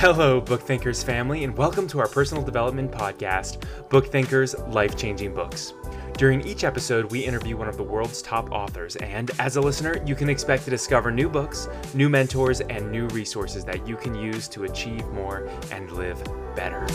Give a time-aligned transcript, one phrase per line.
[0.00, 5.34] Hello, Book Thinkers family, and welcome to our personal development podcast, Book Thinkers Life Changing
[5.34, 5.74] Books.
[6.16, 10.00] During each episode, we interview one of the world's top authors, and as a listener,
[10.06, 14.14] you can expect to discover new books, new mentors, and new resources that you can
[14.14, 16.22] use to achieve more and live
[16.54, 16.86] better.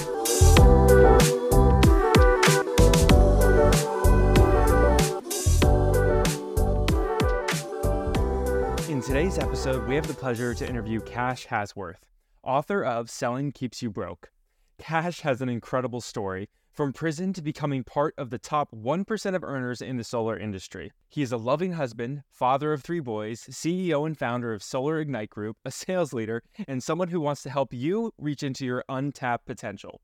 [8.89, 11.97] In today's episode, we have the pleasure to interview Kash Hasworth,
[12.43, 14.29] author of Selling Keeps You Broke.
[14.77, 19.43] Kash has an incredible story from prison to becoming part of the top 1% of
[19.43, 20.91] earners in the solar industry.
[21.09, 25.29] He is a loving husband, father of three boys, CEO and founder of Solar Ignite
[25.29, 29.45] Group, a sales leader, and someone who wants to help you reach into your untapped
[29.45, 30.01] potential.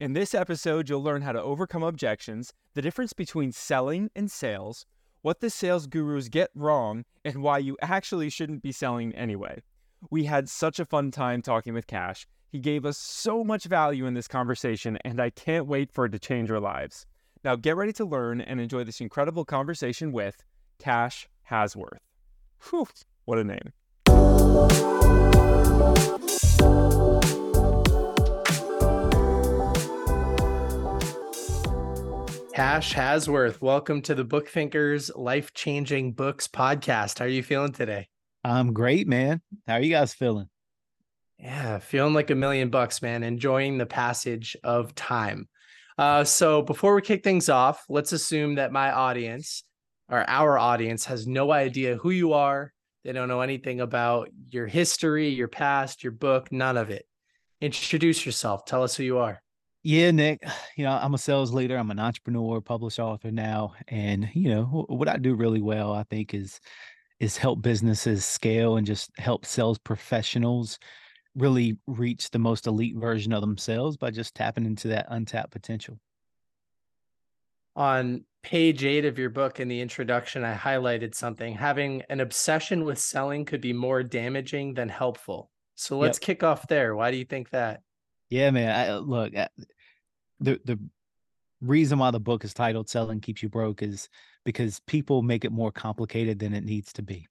[0.00, 4.84] In this episode, you'll learn how to overcome objections, the difference between selling and sales,
[5.22, 9.62] what the sales gurus get wrong, and why you actually shouldn't be selling anyway.
[10.10, 12.26] We had such a fun time talking with Kash.
[12.48, 16.12] He gave us so much value in this conversation, and I can't wait for it
[16.12, 17.04] to change our lives.
[17.44, 20.44] Now, get ready to learn and enjoy this incredible conversation with
[20.78, 21.98] Kash Hasworth.
[22.70, 22.86] Whew,
[23.24, 23.72] what a name.
[32.54, 37.18] Kash Hasworth, welcome to the Book Thinkers Life Changing Books podcast.
[37.18, 38.08] How are you feeling today?
[38.44, 39.40] I'm great, man.
[39.66, 40.48] How are you guys feeling?
[41.38, 43.22] Yeah, feeling like a million bucks, man.
[43.22, 45.48] Enjoying the passage of time.
[45.96, 49.64] Uh, so before we kick things off, let's assume that my audience
[50.08, 52.72] or our audience has no idea who you are.
[53.04, 57.04] They don't know anything about your history, your past, your book, none of it.
[57.60, 58.64] Introduce yourself.
[58.64, 59.42] Tell us who you are.
[59.84, 60.42] Yeah, Nick,
[60.76, 61.76] you know, I'm a sales leader.
[61.76, 63.74] I'm an entrepreneur, published author now.
[63.86, 66.60] And, you know, what I do really well, I think, is
[67.20, 70.78] is help businesses scale and just help sales professionals
[71.34, 75.98] really reach the most elite version of themselves by just tapping into that untapped potential.
[77.76, 81.54] On page eight of your book in the introduction, I highlighted something.
[81.54, 85.50] Having an obsession with selling could be more damaging than helpful.
[85.74, 86.26] So let's yep.
[86.26, 86.96] kick off there.
[86.96, 87.82] Why do you think that?
[88.30, 88.74] Yeah, man.
[88.74, 89.48] I, uh, look, uh,
[90.40, 90.78] the the
[91.60, 94.08] reason why the book is titled "Selling Keeps You Broke" is
[94.44, 97.26] because people make it more complicated than it needs to be.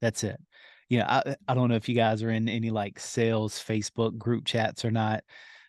[0.00, 0.40] That's it.
[0.88, 4.16] You know, I I don't know if you guys are in any like sales Facebook
[4.18, 5.24] group chats or not,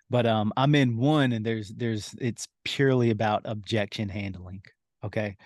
[0.09, 4.61] but um, I'm in one, and there's there's it's purely about objection handling.
[5.03, 5.37] Okay,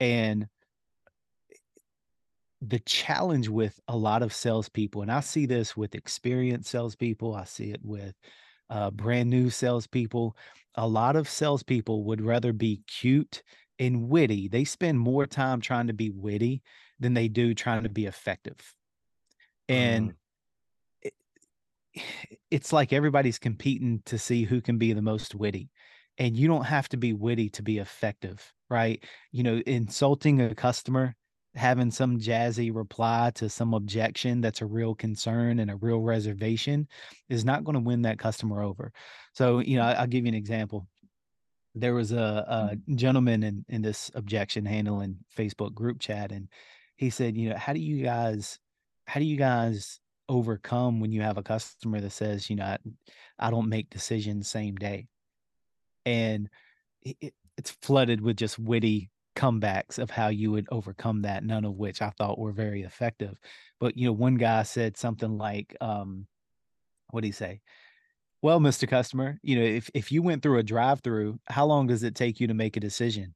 [0.00, 0.46] and
[2.62, 7.44] the challenge with a lot of salespeople, and I see this with experienced salespeople, I
[7.44, 8.14] see it with
[8.70, 10.36] uh, brand new salespeople.
[10.76, 13.42] A lot of salespeople would rather be cute
[13.78, 14.48] and witty.
[14.48, 16.62] They spend more time trying to be witty
[17.00, 18.74] than they do trying to be effective.
[19.68, 20.14] And mm.
[21.02, 21.14] it,
[22.50, 25.70] it's like everybody's competing to see who can be the most witty.
[26.18, 29.04] And you don't have to be witty to be effective, right?
[29.32, 31.14] You know, insulting a customer
[31.56, 36.86] having some jazzy reply to some objection that's a real concern and a real reservation
[37.30, 38.92] is not going to win that customer over.
[39.32, 40.86] So, you know, I'll give you an example.
[41.74, 42.96] There was a, a mm-hmm.
[42.96, 46.48] gentleman in, in this objection handling Facebook group chat, and
[46.96, 48.58] he said, you know, how do you guys,
[49.06, 52.78] how do you guys overcome when you have a customer that says, you know, I,
[53.38, 55.06] I don't make decisions same day,
[56.04, 56.48] and
[57.02, 61.76] it, it's flooded with just witty comebacks of how you would overcome that, none of
[61.76, 63.38] which I thought were very effective.
[63.78, 66.26] But you know, one guy said something like, um,
[67.10, 67.60] what do you say?
[68.42, 68.88] Well, Mr.
[68.88, 72.40] Customer, you know, if if you went through a drive-through, how long does it take
[72.40, 73.34] you to make a decision?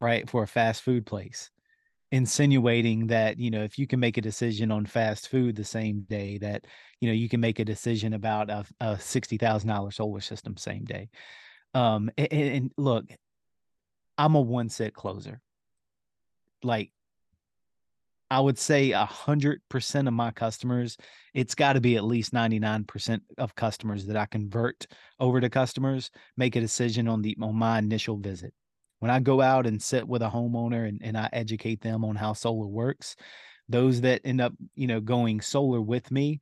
[0.00, 1.50] Right, for a fast food place.
[2.12, 6.02] Insinuating that, you know, if you can make a decision on fast food the same
[6.08, 6.66] day, that,
[7.00, 11.08] you know, you can make a decision about a, a $60,000 solar system same day.
[11.74, 13.06] Um, and, and look,
[14.16, 15.40] I'm a one set closer.
[16.62, 16.92] Like
[18.30, 20.96] I would say a hundred percent of my customers,
[21.34, 24.86] it's got to be at least 99% of customers that I convert
[25.20, 28.52] over to customers, make a decision on the on my initial visit.
[29.00, 32.16] When I go out and sit with a homeowner and, and I educate them on
[32.16, 33.16] how solar works,
[33.68, 36.40] those that end up, you know, going solar with me,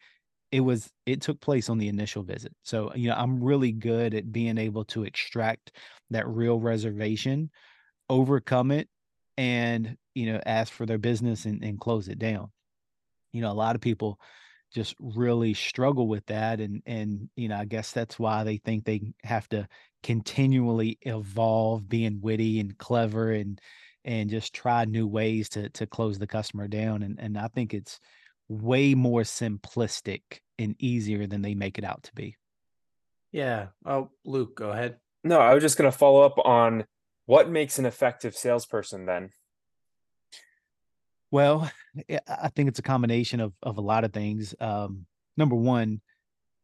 [0.52, 2.52] it was it took place on the initial visit.
[2.62, 5.72] So, you know, I'm really good at being able to extract
[6.10, 7.50] that real reservation,
[8.10, 8.88] overcome it,
[9.38, 12.52] and you know, ask for their business and, and close it down.
[13.32, 14.20] You know, a lot of people
[14.75, 18.84] just really struggle with that and and you know i guess that's why they think
[18.84, 19.69] they have to
[20.02, 23.60] continually evolve being witty and clever and
[24.06, 27.75] and just try new ways to to close the customer down and and i think
[27.75, 28.00] it's
[28.52, 32.37] way more simplistic and easier than they make it out to be.
[33.31, 33.69] Yeah.
[33.87, 34.96] Oh, Luke, go ahead.
[35.25, 36.84] No, I was just going to follow up on
[37.26, 39.31] what makes an effective salesperson then.
[41.31, 41.70] Well,
[42.28, 44.55] I think it's a combination of of a lot of things.
[44.60, 45.06] Um,
[45.37, 46.02] number one,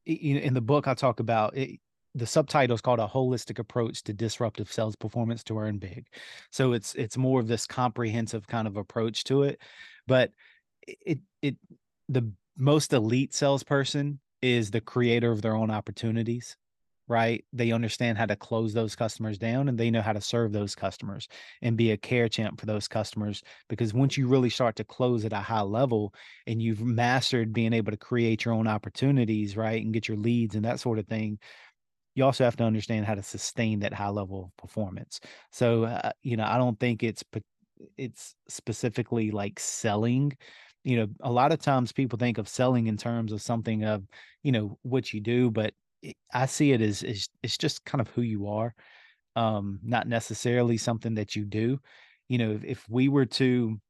[0.04, 1.80] in the book, I talk about it,
[2.14, 6.06] the subtitle is called a holistic approach to disruptive sales performance to earn big.
[6.50, 9.60] So it's it's more of this comprehensive kind of approach to it.
[10.06, 10.32] But
[11.04, 11.56] it it
[12.08, 16.56] the most elite salesperson is the creator of their own opportunities
[17.08, 17.44] right?
[17.54, 20.74] They understand how to close those customers down and they know how to serve those
[20.74, 21.26] customers
[21.62, 23.42] and be a care champ for those customers.
[23.68, 26.12] Because once you really start to close at a high level
[26.46, 29.82] and you've mastered being able to create your own opportunities, right?
[29.82, 31.38] And get your leads and that sort of thing,
[32.14, 35.18] you also have to understand how to sustain that high level of performance.
[35.50, 37.24] So, uh, you know, I don't think it's
[37.96, 40.36] it's specifically like selling
[40.84, 44.04] you know a lot of times people think of selling in terms of something of
[44.42, 45.74] you know what you do but
[46.32, 48.74] I see it as, as it's just kind of who you are,
[49.36, 51.80] um, not necessarily something that you do.
[52.28, 53.80] You know, if, if we were to,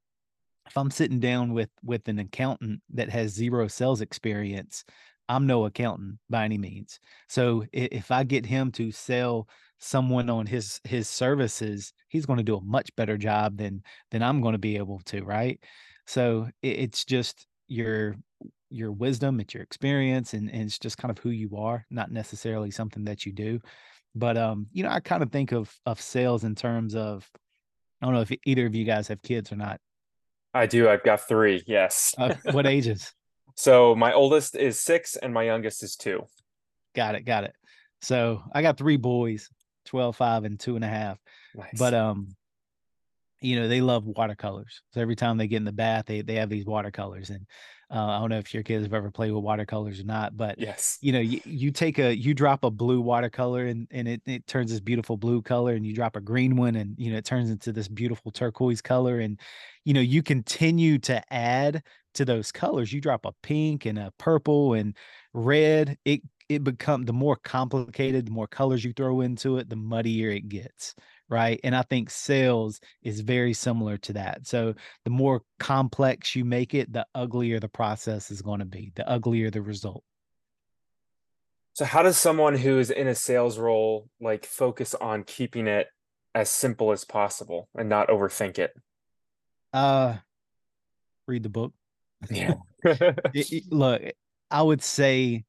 [0.66, 4.84] if I'm sitting down with with an accountant that has zero sales experience,
[5.28, 7.00] I'm no accountant by any means.
[7.28, 9.48] So if I get him to sell
[9.78, 14.22] someone on his his services, he's going to do a much better job than than
[14.22, 15.58] I'm going to be able to, right?
[16.08, 18.16] So it, it's just your
[18.70, 22.10] your wisdom, it's your experience, and, and it's just kind of who you are, not
[22.10, 23.60] necessarily something that you do.
[24.14, 27.28] But um, you know, I kind of think of of sales in terms of
[28.00, 29.80] I don't know if either of you guys have kids or not.
[30.54, 30.88] I do.
[30.88, 31.62] I've got three.
[31.66, 32.14] Yes.
[32.16, 33.12] Uh, what ages?
[33.54, 36.24] So my oldest is six and my youngest is two.
[36.96, 37.26] Got it.
[37.26, 37.52] Got it.
[38.00, 39.50] So I got three boys,
[39.86, 41.18] 12, five, and two and a half.
[41.54, 41.78] Nice.
[41.78, 42.34] But um,
[43.40, 44.82] you know, they love watercolors.
[44.92, 47.30] So every time they get in the bath, they they have these watercolors.
[47.30, 47.46] And
[47.90, 50.58] uh, I don't know if your kids have ever played with watercolors or not, but
[50.58, 54.22] yes, you know, you, you take a you drop a blue watercolor and and it,
[54.26, 57.18] it turns this beautiful blue color, and you drop a green one and you know
[57.18, 59.40] it turns into this beautiful turquoise color, and
[59.84, 61.82] you know you continue to add
[62.14, 62.92] to those colors.
[62.92, 64.96] You drop a pink and a purple and
[65.32, 65.96] red.
[66.04, 70.30] It it become the more complicated, the more colors you throw into it, the muddier
[70.30, 70.94] it gets
[71.28, 71.60] right?
[71.62, 74.46] And I think sales is very similar to that.
[74.46, 78.92] So the more complex you make it, the uglier the process is going to be,
[78.94, 80.04] the uglier the result.
[81.74, 85.86] So how does someone who is in a sales role like focus on keeping it
[86.34, 88.72] as simple as possible and not overthink it?
[89.72, 90.16] Uh
[91.26, 91.72] read the book.
[92.30, 92.54] Yeah.
[92.84, 94.02] it, it, look,
[94.50, 95.44] I would say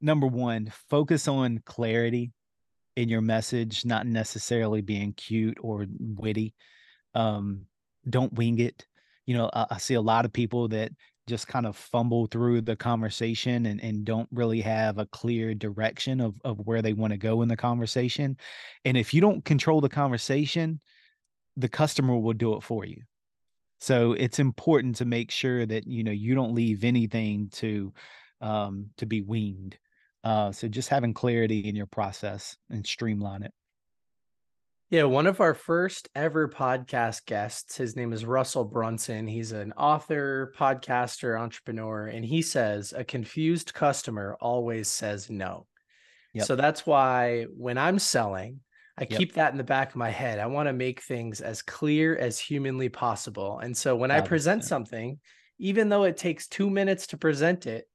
[0.00, 2.32] number 1, focus on clarity
[2.96, 6.54] in your message, not necessarily being cute or witty.
[7.14, 7.66] Um,
[8.08, 8.86] don't wing it.
[9.26, 10.92] You know, I, I see a lot of people that
[11.28, 16.20] just kind of fumble through the conversation and, and don't really have a clear direction
[16.20, 18.36] of, of where they want to go in the conversation.
[18.84, 20.80] And if you don't control the conversation,
[21.56, 23.02] the customer will do it for you.
[23.80, 27.92] So it's important to make sure that you know you don't leave anything to
[28.40, 29.76] um, to be weaned.
[30.24, 33.52] Uh, so just having clarity in your process and streamline it.
[34.92, 39.26] Yeah, one of our first ever podcast guests, his name is Russell Brunson.
[39.26, 45.66] He's an author, podcaster, entrepreneur, and he says a confused customer always says no.
[46.34, 46.44] Yep.
[46.44, 48.60] So that's why when I'm selling,
[48.98, 49.18] I yep.
[49.18, 50.38] keep that in the back of my head.
[50.38, 53.60] I want to make things as clear as humanly possible.
[53.60, 55.18] And so when I present something,
[55.58, 57.88] even though it takes two minutes to present it,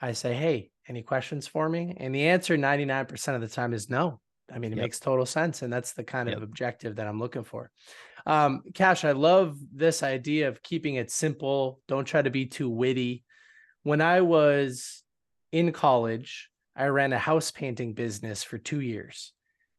[0.00, 1.94] I say, hey, any questions for me?
[1.96, 4.20] And the answer 99% of the time is no.
[4.52, 4.84] I mean, it yep.
[4.84, 5.62] makes total sense.
[5.62, 7.70] And that's the kind of objective that I'm looking for.
[8.26, 11.80] Um, Kash, I love this idea of keeping it simple.
[11.86, 13.24] Don't try to be too witty.
[13.84, 15.02] When I was
[15.52, 19.32] in college, I ran a house painting business for two years.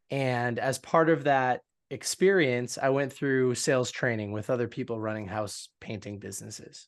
[0.10, 5.28] And as part of that experience, I went through sales training with other people running
[5.28, 6.88] house painting businesses.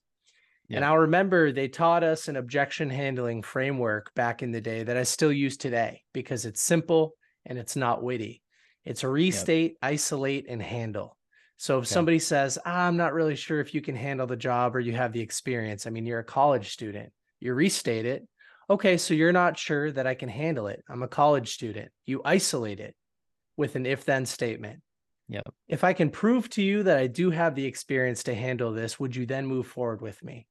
[0.70, 0.78] Yeah.
[0.78, 4.98] And I'll remember they taught us an objection handling framework back in the day that
[4.98, 7.16] I still use today because it's simple
[7.46, 8.42] and it's not witty.
[8.86, 11.18] It's restate, isolate, and handle.
[11.58, 14.76] So if somebody says, ah, I'm not really sure if you can handle the job
[14.76, 18.28] or you have the experience, I mean, you're a college student, you restate it.
[18.70, 20.84] Okay, so you're not sure that I can handle it.
[20.90, 21.92] I'm a college student.
[22.06, 22.96] You isolate it
[23.56, 24.82] with an if then statement.
[25.30, 25.44] Yep.
[25.68, 29.00] If I can prove to you that I do have the experience to handle this,
[29.00, 30.48] would you then move forward with me?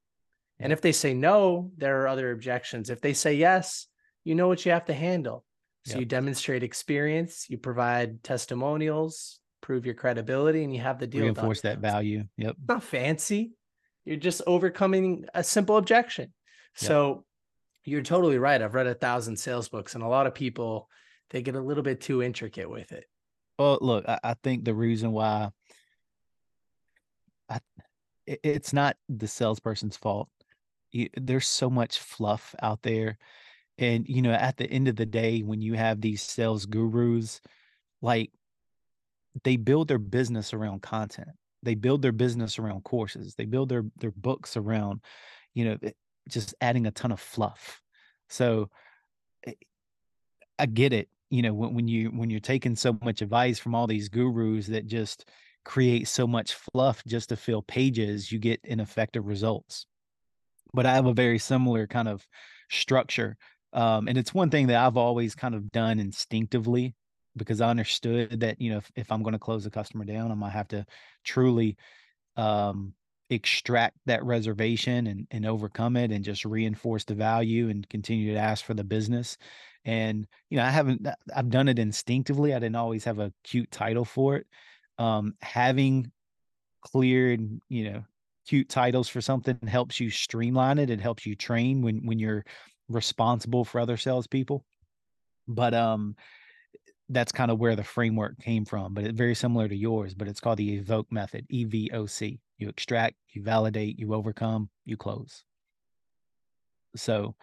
[0.63, 2.91] And if they say no, there are other objections.
[2.91, 3.87] If they say yes,
[4.25, 5.45] you know what you have to handle.
[5.85, 6.01] So yep.
[6.01, 11.23] you demonstrate experience, you provide testimonials, prove your credibility, and you have the deal.
[11.23, 11.73] Reinforce done.
[11.73, 12.25] that value.
[12.37, 12.51] Yep.
[12.51, 13.53] It's not fancy.
[14.05, 16.33] You're just overcoming a simple objection.
[16.81, 16.89] Yep.
[16.89, 17.25] So
[17.85, 18.63] you're totally right.
[18.63, 20.89] I've read a thousand sales books, and a lot of people
[21.31, 23.05] they get a little bit too intricate with it.
[23.59, 25.51] Well, look, I, I think the reason why
[27.49, 27.59] I,
[28.27, 30.29] it- it's not the salesperson's fault.
[31.17, 33.19] There's so much fluff out there.
[33.79, 37.41] And, you know, at the end of the day, when you have these sales gurus,
[38.01, 38.31] like
[39.45, 41.31] they build their business around content.
[41.63, 43.35] They build their business around courses.
[43.35, 45.01] They build their their books around,
[45.55, 45.79] you know,
[46.29, 47.81] just adding a ton of fluff.
[48.29, 48.69] So
[49.47, 49.53] eh,
[50.59, 51.09] I get it.
[51.31, 54.67] You know, when, when you when you're taking so much advice from all these gurus
[54.67, 55.29] that just
[55.65, 59.87] create so much fluff just to fill pages, you get ineffective results.
[60.75, 62.27] But I have a very similar kind of
[62.71, 63.37] structure.
[63.73, 66.95] Um, and it's one thing that I've always kind of done instinctively
[67.37, 70.31] because I understood that, you know, if, if I'm going to close a customer down,
[70.31, 70.87] I'm going to have to
[71.25, 71.77] truly
[72.37, 72.95] um
[73.31, 78.39] extract that reservation and, and overcome it and just reinforce the value and continue to
[78.39, 79.39] ask for the business.
[79.85, 82.55] And, you know, I haven't, I've done it instinctively.
[82.55, 84.47] I didn't always have a cute title for it.
[84.99, 86.13] Um, having
[86.83, 88.05] clear and, you know,
[88.47, 90.91] cute titles for something helps you streamline it.
[90.91, 92.45] It helps you train when, when you're
[92.89, 94.65] responsible for other salespeople.
[95.49, 96.17] But, um,
[97.09, 100.29] that's kind of where the framework came from, but it's very similar to yours, but
[100.29, 102.41] it's called the evoke method, E V O C.
[102.57, 105.45] You extract, you validate, you overcome, you close.
[106.97, 107.35] So,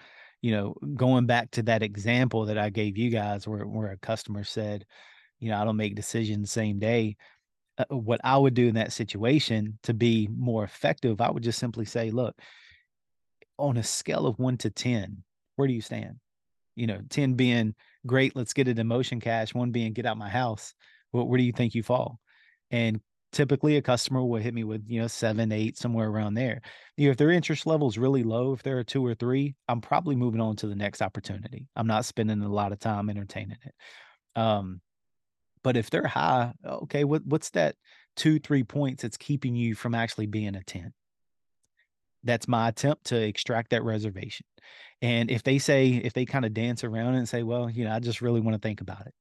[0.42, 3.98] you know, going back to that example that I gave you guys where where a
[3.98, 4.86] customer said,
[5.40, 7.18] you know, I don't make decisions same day.
[7.80, 11.60] Uh, what I would do in that situation to be more effective, I would just
[11.60, 12.36] simply say, look,
[13.58, 15.24] on a scale of 1 to 10,
[15.56, 16.20] where do you stand?
[16.76, 20.18] You know, 10 being great, let's get it in motion Kash, 1 being get out
[20.18, 20.74] my house.
[21.12, 22.20] Where, where do you think you fall?
[22.70, 23.00] And
[23.32, 26.62] typically a customer will hit me with, you know, 7, 8, somewhere around there.
[26.98, 29.56] You know, if their interest level is really low, if they're a 2 or 3,
[29.68, 31.68] I'm probably moving on to the next opportunity.
[31.76, 33.74] I'm not spending a lot of time entertaining it.
[34.36, 34.82] Um,
[35.64, 37.76] but if they're high, okay, what what's that
[38.16, 40.94] 2, 3 points that's keeping you from actually being a 10?
[42.24, 44.46] That's my attempt to extract that reservation.
[45.02, 47.94] And if they say, if they kind of dance around and say, well, you know,
[47.94, 49.14] I just really want to think about it.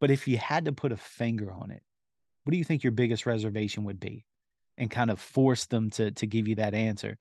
[0.00, 1.82] But if you had to put a finger on it,
[2.44, 4.24] what do you think your biggest reservation would be?
[4.76, 7.18] And kind of force them to to give you that answer.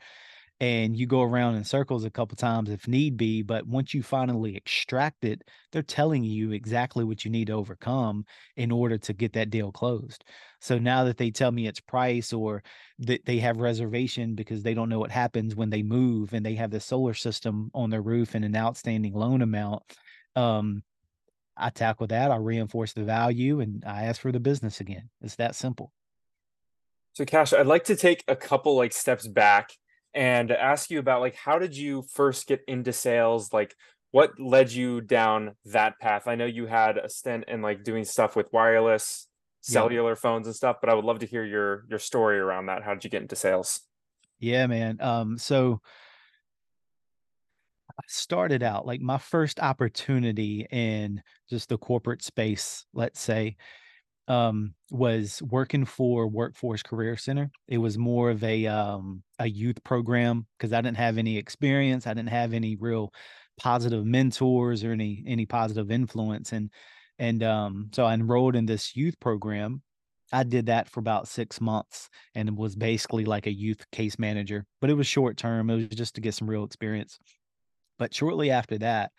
[0.59, 4.01] And you go around in circles a couple times if need be, but once you
[4.01, 9.13] finally extract it, they're telling you exactly what you need to overcome in order to
[9.13, 10.23] get that deal closed.
[10.59, 12.63] So now that they tell me it's price or
[12.99, 16.55] that they have reservation because they don't know what happens when they move and they
[16.55, 19.83] have the solar system on their roof and an outstanding loan amount,
[20.35, 20.81] um,
[21.55, 22.31] I tackle that.
[22.31, 25.09] I reinforce the value and I ask for the business again.
[25.21, 25.91] It's that simple.
[27.13, 29.71] So Kash, I'd like to take a couple like steps back
[30.17, 33.53] and ask you about like how did you first get into sales?
[33.53, 33.75] Like
[34.11, 36.27] what led you down that path?
[36.27, 39.27] I know you had a stint in like doing stuff with wireless
[39.67, 39.73] Yeah.
[39.73, 42.83] cellular phones and stuff, but I would love to hear your your story around that.
[42.83, 43.81] How did you get into sales?
[44.39, 44.99] Yeah, man.
[45.01, 45.81] Um, so
[47.89, 53.55] I started out like my first opportunity in just the corporate space, let's say,
[54.27, 57.49] um, was working for Workforce Career Center.
[57.67, 62.07] It was more of a um, a youth program because I didn't have any experience.
[62.07, 63.13] I didn't have any real
[63.59, 66.69] positive mentors or any any positive influence, and
[67.19, 69.81] and um, so I enrolled in this youth program.
[70.33, 74.65] I did that for about six months, and was basically like a youth case manager,
[74.81, 75.69] but it was short term.
[75.69, 77.17] It was just to get some real experience.
[77.97, 79.11] But shortly after that,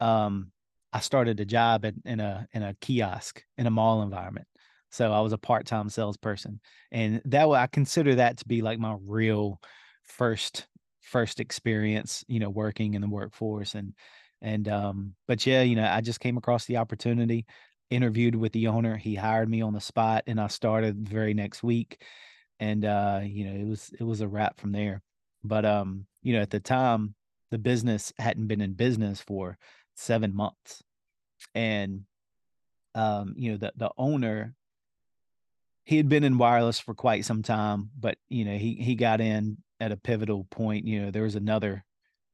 [0.00, 0.52] um,
[0.96, 4.46] I started a job at, in a in a kiosk in a mall environment.
[4.90, 6.58] So I was a part time salesperson,
[6.90, 9.60] and that I consider that to be like my real
[10.04, 10.66] first
[11.02, 13.74] first experience, you know, working in the workforce.
[13.74, 13.92] And
[14.40, 17.44] and um, but yeah, you know, I just came across the opportunity,
[17.90, 18.96] interviewed with the owner.
[18.96, 22.02] He hired me on the spot, and I started the very next week.
[22.58, 25.02] And uh, you know, it was it was a wrap from there.
[25.44, 27.14] But um, you know, at the time,
[27.50, 29.58] the business hadn't been in business for
[29.94, 30.82] seven months
[31.54, 32.02] and
[32.94, 34.54] um you know the the owner
[35.84, 39.20] he had been in wireless for quite some time but you know he he got
[39.20, 40.86] in at a pivotal point.
[40.86, 41.84] You know there was another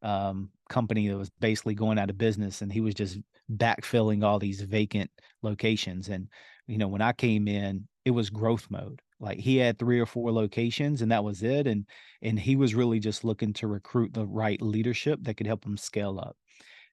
[0.02, 3.18] um company that was basically going out of business and he was just
[3.50, 5.10] backfilling all these vacant
[5.42, 6.08] locations.
[6.08, 6.28] And
[6.66, 9.00] you know when i came in it was growth mode.
[9.20, 11.66] Like he had three or four locations and that was it.
[11.66, 11.86] And
[12.22, 15.76] and he was really just looking to recruit the right leadership that could help him
[15.76, 16.36] scale up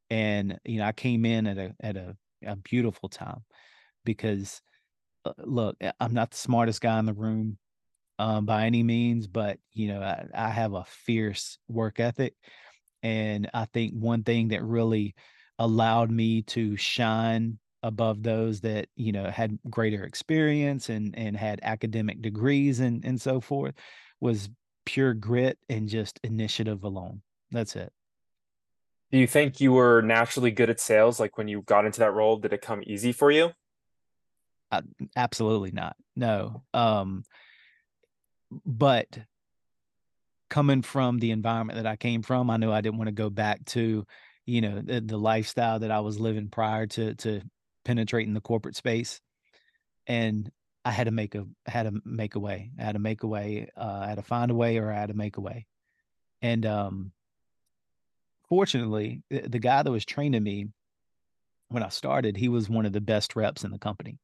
[0.09, 3.41] and you know i came in at a at a, a beautiful time
[4.05, 4.61] because
[5.25, 7.57] uh, look i'm not the smartest guy in the room
[8.19, 12.35] um, by any means, but you know, I, I have a fierce work ethic.
[13.01, 15.15] And I think one thing that really
[15.57, 21.61] allowed me to shine above those that, you know, had greater experience and and had
[21.63, 23.73] academic degrees and and so forth
[24.19, 24.49] was
[24.85, 27.21] pure grit and just initiative alone.
[27.51, 27.93] That's it.
[29.11, 31.19] Do you think you were naturally good at sales?
[31.19, 33.51] Like when you got into that role, did it come easy for you?
[34.71, 34.81] Uh,
[35.15, 35.95] absolutely not.
[36.15, 36.63] No.
[36.73, 37.23] Um,
[38.65, 39.07] but
[40.49, 43.29] coming from the environment that I came from, I knew I didn't want to go
[43.29, 44.05] back to,
[44.45, 47.41] you know, the, the lifestyle that I was living prior to to
[47.85, 49.21] penetrating the corporate space.
[50.05, 50.51] And
[50.85, 52.71] I had to make a had to make a way.
[52.79, 53.69] I had to make a way.
[53.75, 55.65] Uh, I had to find a way, or I had to make a way.
[56.41, 57.11] And um,
[58.49, 60.67] fortunately, the, guy that was training me
[61.69, 64.19] when I started, he was one of the best reps in the company.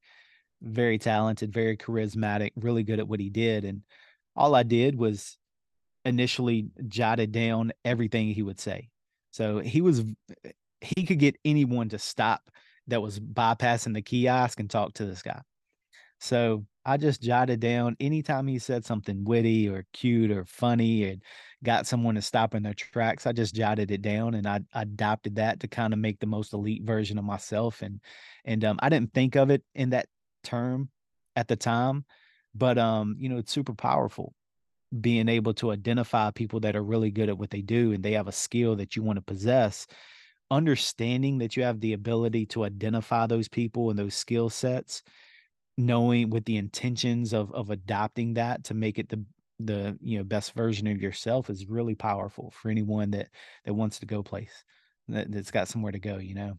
[0.62, 3.64] Very talented, very charismatic, really good at what he did.
[3.64, 3.84] And
[4.36, 5.38] all I did was
[6.04, 8.90] initially jotted down everything he would say.
[9.32, 10.04] So he was
[10.82, 12.50] he could get anyone to stop
[12.88, 15.42] that was bypassing the kiosk and talk to this guy.
[16.20, 21.22] So I just jotted down anytime he said something witty or cute or funny and
[21.64, 23.26] got someone to stop in their tracks.
[23.26, 26.28] I just jotted it down and I, I adopted that to kind of make the
[26.28, 27.82] most elite version of myself.
[27.82, 28.00] And
[28.46, 30.08] and um, I didn't think of it in that
[30.44, 30.90] term
[31.36, 32.06] at the time,
[32.54, 34.34] but um, you know, it's super powerful
[35.02, 38.14] being able to identify people that are really good at what they do and they
[38.14, 39.88] have a skill that you want to possess
[40.52, 45.02] understanding that you have the ability to identify those people and those skill sets
[45.78, 49.24] knowing with the intentions of of adopting that to make it the
[49.60, 53.28] the you know best version of yourself is really powerful for anyone that
[53.66, 54.64] that wants to go place
[55.08, 56.58] that, that's got somewhere to go you know?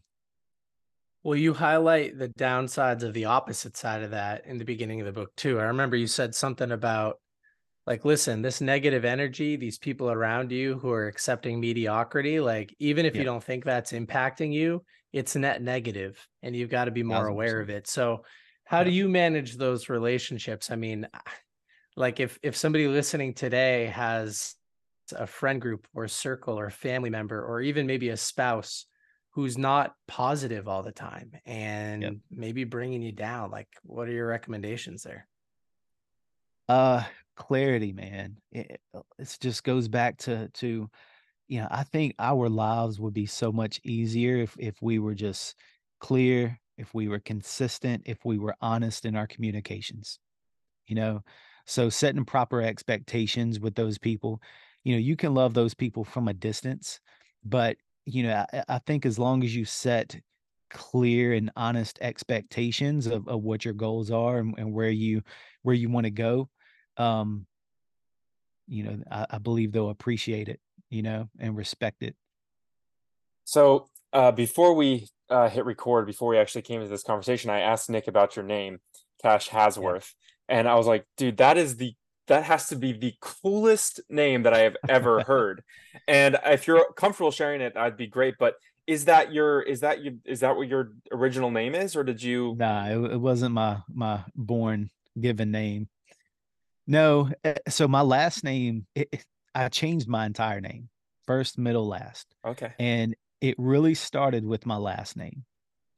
[1.23, 5.05] Well you highlight the downsides of the opposite side of that in the beginning of
[5.05, 5.59] the book too.
[5.59, 7.19] I remember you said something about
[7.85, 13.05] like listen this negative energy these people around you who are accepting mediocrity like even
[13.05, 13.19] if yeah.
[13.19, 17.27] you don't think that's impacting you it's net negative and you've got to be more
[17.27, 17.87] aware of it.
[17.87, 18.23] So
[18.67, 21.07] how do you manage those relationships i mean
[21.95, 24.55] like if if somebody listening today has
[25.15, 28.85] a friend group or circle or family member or even maybe a spouse
[29.31, 32.13] who's not positive all the time and yep.
[32.29, 35.27] maybe bringing you down like what are your recommendations there
[36.67, 37.03] uh
[37.37, 38.37] clarity, man.
[38.51, 38.81] It,
[39.17, 40.89] it just goes back to to
[41.47, 45.15] you know, I think our lives would be so much easier if if we were
[45.15, 45.55] just
[46.01, 50.19] clear, if we were consistent, if we were honest in our communications.
[50.87, 51.23] You know,
[51.65, 54.41] so setting proper expectations with those people,
[54.83, 56.99] you know, you can love those people from a distance,
[57.43, 60.17] but you know, I, I think as long as you set
[60.69, 65.21] clear and honest expectations of, of what your goals are and, and where you
[65.63, 66.49] where you want to go
[66.97, 67.45] um,
[68.67, 70.59] you know, I, I believe they'll appreciate it,
[70.89, 72.15] you know, and respect it.
[73.45, 77.61] So uh, before we uh, hit record, before we actually came to this conversation, I
[77.61, 78.79] asked Nick about your name,
[79.21, 80.13] Kash Hasworth,
[80.49, 80.59] yeah.
[80.59, 81.93] and I was like, dude, that is the
[82.27, 85.63] that has to be the coolest name that I have ever heard.
[86.07, 88.35] and if you're comfortable sharing it, I'd be great.
[88.37, 92.03] But is that your is that you is that what your original name is, or
[92.03, 92.55] did you?
[92.57, 95.87] Nah, it, it wasn't my my born given name.
[96.85, 100.89] No, eh, so my last name, it, I changed my entire name,
[101.25, 102.33] first, middle, last.
[102.45, 102.73] Okay.
[102.79, 105.45] And it really started with my last name,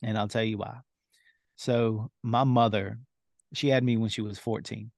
[0.02, 0.80] and I'll tell you why.
[1.56, 3.00] So my mother,
[3.54, 4.92] she had me when she was 14,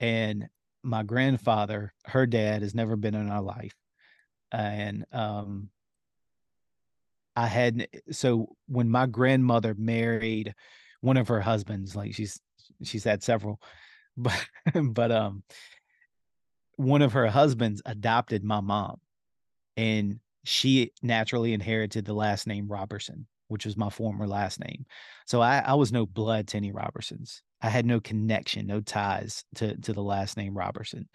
[0.00, 0.48] and
[0.82, 3.74] my grandfather, her dad, has never been in our life,
[4.52, 5.70] and um,
[7.38, 10.54] I had so when my grandmother married
[11.00, 12.40] one of her husbands, like she's
[12.82, 13.60] she's had several
[14.16, 15.42] but but um
[16.74, 19.00] one of her husbands adopted my mom
[19.76, 24.86] and she naturally inherited the last name Robertson, which was my former last name.
[25.26, 27.42] So I, I was no blood to any Robertsons.
[27.60, 31.08] I had no connection, no ties to, to the last name Robertson.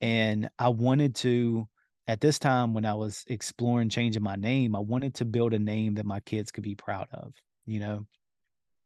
[0.00, 1.68] And I wanted to,
[2.06, 5.58] at this time when I was exploring changing my name, I wanted to build a
[5.58, 7.32] name that my kids could be proud of,
[7.66, 8.06] you know?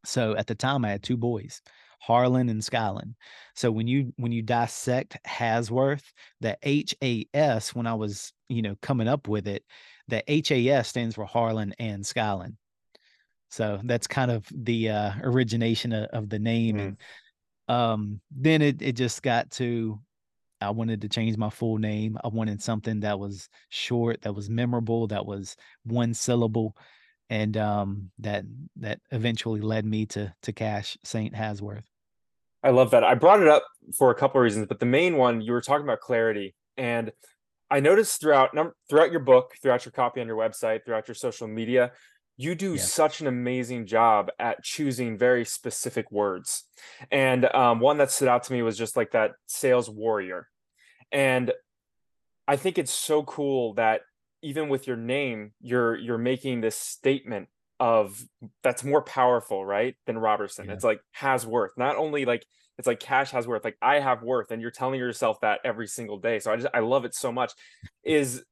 [0.04, 1.60] So at the time I had two boys.
[1.98, 3.14] Harlan and Skylan.
[3.54, 8.62] So when you when you dissect Hasworth, the H A S when I was you
[8.62, 9.64] know coming up with it,
[10.08, 12.56] the H A S stands for Harlan and Skylan.
[13.50, 16.80] So that's kind of the uh, origination of, of, the name, mm.
[16.80, 16.96] and
[17.74, 19.98] um, then it it just got to
[20.60, 22.18] I wanted to change my full name.
[22.22, 26.76] I wanted something that was short, that was memorable, that was one syllable
[27.30, 28.44] and um, that
[28.76, 31.84] that eventually led me to to Kash Saint Hasworth.
[32.62, 33.04] I love that.
[33.04, 33.64] I brought it up
[33.96, 37.12] for a couple of reasons, but the main one you were talking about clarity, and
[37.70, 38.56] I noticed throughout
[38.88, 41.92] throughout your book, throughout your copy on your website, throughout your social media,
[42.36, 42.82] you do yeah.
[42.82, 46.64] such an amazing job at choosing very specific words.
[47.10, 50.48] And um, one that stood out to me was just like that sales warrior.
[51.12, 51.52] And
[52.46, 54.02] I think it's so cool that
[54.42, 57.48] even with your name, you're you're making this statement
[57.80, 58.24] of
[58.62, 60.66] that's more powerful, right, than Robertson.
[60.66, 60.74] Yeah.
[60.74, 61.72] It's like has worth.
[61.76, 62.44] Not only like
[62.76, 65.86] it's like cash has worth, like I have worth, and you're telling yourself that every
[65.86, 66.38] single day.
[66.38, 67.52] So I just I love it so much.
[68.04, 68.44] Is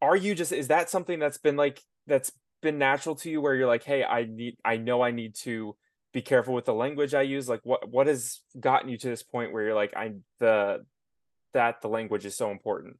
[0.00, 3.54] are you just is that something that's been like that's been natural to you where
[3.54, 5.76] you're like, hey, I need I know I need to
[6.12, 7.48] be careful with the language I use?
[7.48, 10.84] Like what what has gotten you to this point where you're like, I the
[11.54, 12.96] that the language is so important?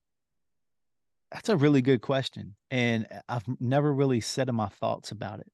[1.33, 2.57] That's a really good question.
[2.71, 5.53] And I've never really said my thoughts about it.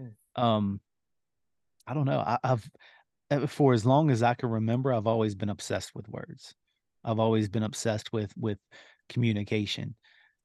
[0.00, 0.42] Mm.
[0.42, 0.80] Um
[1.86, 2.20] I don't know.
[2.20, 2.70] I, I've
[3.30, 6.54] uh, for as long as I can remember, I've always been obsessed with words.
[7.04, 8.58] I've always been obsessed with with
[9.08, 9.94] communication.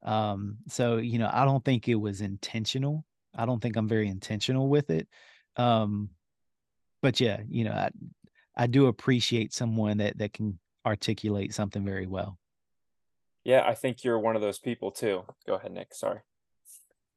[0.04, 3.06] Um, so you know, I don't think it was intentional.
[3.36, 5.08] I don't think I'm very intentional with it.
[5.58, 6.10] Um,
[7.02, 7.90] but yeah, you know, I
[8.56, 12.38] I do appreciate someone that that can articulate something very well.
[13.46, 15.24] Yeah, I think you're one of those people too.
[15.48, 15.94] Go ahead, Nick.
[15.94, 16.20] Sorry.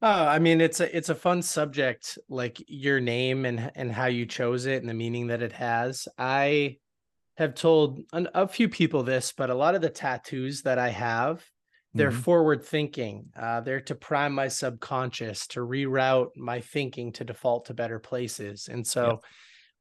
[0.00, 4.06] Oh, I mean, it's a it's a fun subject, like your name and and how
[4.06, 6.06] you chose it and the meaning that it has.
[6.16, 6.76] I
[7.36, 10.90] have told an, a few people this, but a lot of the tattoos that I
[10.90, 11.44] have
[11.94, 12.20] they're mm-hmm.
[12.20, 13.26] forward thinking.
[13.36, 18.68] Uh, they're to prime my subconscious to reroute my thinking to default to better places.
[18.70, 19.22] And so,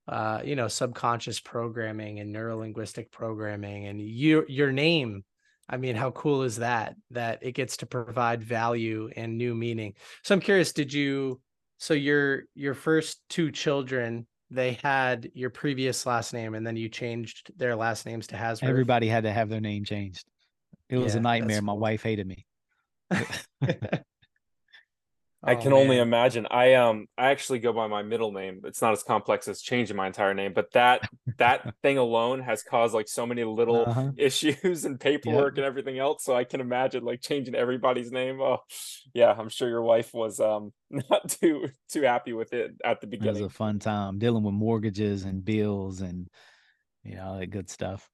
[0.08, 5.24] uh, you know, subconscious programming and neurolinguistic programming and your your name.
[5.70, 6.96] I mean, how cool is that?
[7.12, 9.94] That it gets to provide value and new meaning.
[10.24, 11.42] So I'm curious, did you
[11.78, 16.88] so your your first two children they had your previous last name and then you
[16.88, 18.70] changed their last names to Hasworth?
[18.70, 20.26] Everybody had to have their name changed.
[20.90, 21.62] It was yeah, a nightmare.
[21.62, 22.46] My wife hated me.
[25.48, 25.80] I oh, can man.
[25.80, 26.46] only imagine.
[26.52, 28.62] I um I actually go by my middle name.
[28.66, 32.64] It's not as complex as changing my entire name, but that that thing alone has
[32.64, 34.12] caused like so many little uh-huh.
[34.18, 35.60] issues and paperwork yep.
[35.60, 36.26] and everything else.
[36.26, 38.42] So I can imagine like changing everybody's name.
[38.42, 38.58] Oh,
[39.14, 43.08] yeah, I'm sure your wife was um not too too happy with it at the
[43.08, 43.38] beginning.
[43.38, 46.28] It was a fun time dealing with mortgages and bills and
[47.06, 48.10] you know all that good stuff.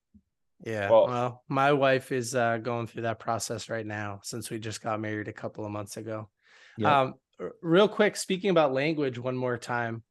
[0.63, 0.89] Yeah.
[0.91, 4.81] Well, well, my wife is uh, going through that process right now since we just
[4.81, 6.29] got married a couple of months ago.
[6.77, 6.91] Yep.
[6.91, 7.13] Um,
[7.61, 10.03] real quick, speaking about language one more time,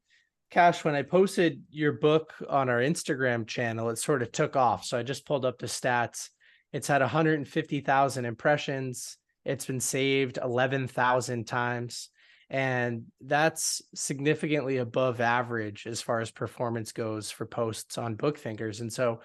[0.51, 4.85] Kash, when I posted your book on our Instagram channel, it sort of took off.
[4.85, 6.29] So I just pulled up the stats.
[6.71, 9.17] It's had 150,000 impressions.
[9.45, 12.09] It's been saved 11,000 times.
[12.49, 18.81] And that's significantly above average as far as performance goes for posts on Book Thinkers.
[18.81, 19.21] And so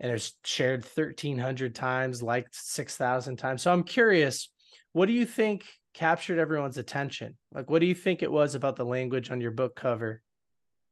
[0.00, 3.62] and it's shared 1300 times, liked 6000 times.
[3.62, 4.48] So I'm curious,
[4.92, 7.36] what do you think captured everyone's attention?
[7.52, 10.22] Like, what do you think it was about the language on your book cover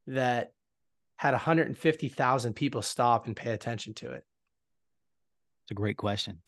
[0.07, 0.53] that
[1.17, 4.25] had 150,000 people stop and pay attention to it?
[5.63, 6.41] It's a great question.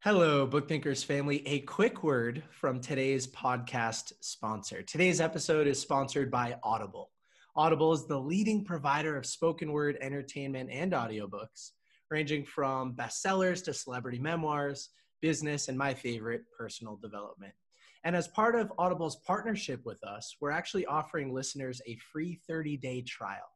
[0.00, 1.46] Hello, Book Thinkers family.
[1.46, 4.82] A quick word from today's podcast sponsor.
[4.82, 7.10] Today's episode is sponsored by Audible.
[7.54, 11.70] Audible is the leading provider of spoken word entertainment and audiobooks
[12.10, 14.90] ranging from bestsellers to celebrity memoirs,
[15.22, 17.54] business, and my favorite, personal development.
[18.04, 22.76] And as part of Audible's partnership with us, we're actually offering listeners a free 30
[22.76, 23.48] day trial.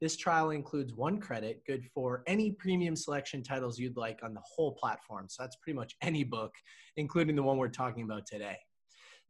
[0.00, 4.42] This trial includes one credit, good for any premium selection titles you'd like on the
[4.44, 5.26] whole platform.
[5.28, 6.52] So that's pretty much any book,
[6.96, 8.58] including the one we're talking about today.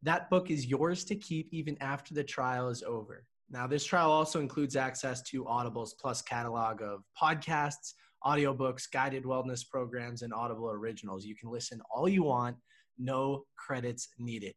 [0.02, 3.24] That book is yours to keep even after the trial is over.
[3.50, 7.92] Now, this trial also includes access to Audible's Plus catalog of podcasts,
[8.24, 11.24] audiobooks, guided wellness programs, and Audible originals.
[11.24, 12.56] You can listen all you want,
[12.98, 14.54] no credits needed.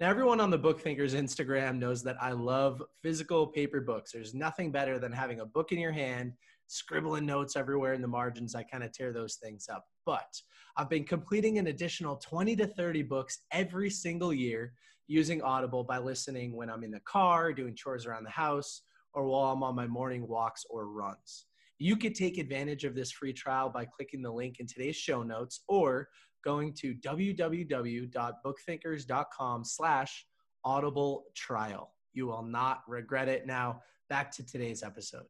[0.00, 4.12] Now, everyone on the Book Thinkers Instagram knows that I love physical paper books.
[4.12, 6.32] There's nothing better than having a book in your hand,
[6.66, 8.54] scribbling notes everywhere in the margins.
[8.54, 9.86] I kind of tear those things up.
[10.04, 10.40] But
[10.76, 14.74] I've been completing an additional 20 to 30 books every single year
[15.08, 18.82] using Audible by listening when I'm in the car, doing chores around the house,
[19.14, 21.46] or while I'm on my morning walks or runs.
[21.78, 25.22] You could take advantage of this free trial by clicking the link in today's show
[25.22, 26.08] notes or
[26.46, 30.26] going to www.bookthinkers.com slash
[30.64, 31.92] audible trial.
[32.14, 33.48] You will not regret it.
[33.48, 35.24] Now, back to today's episode.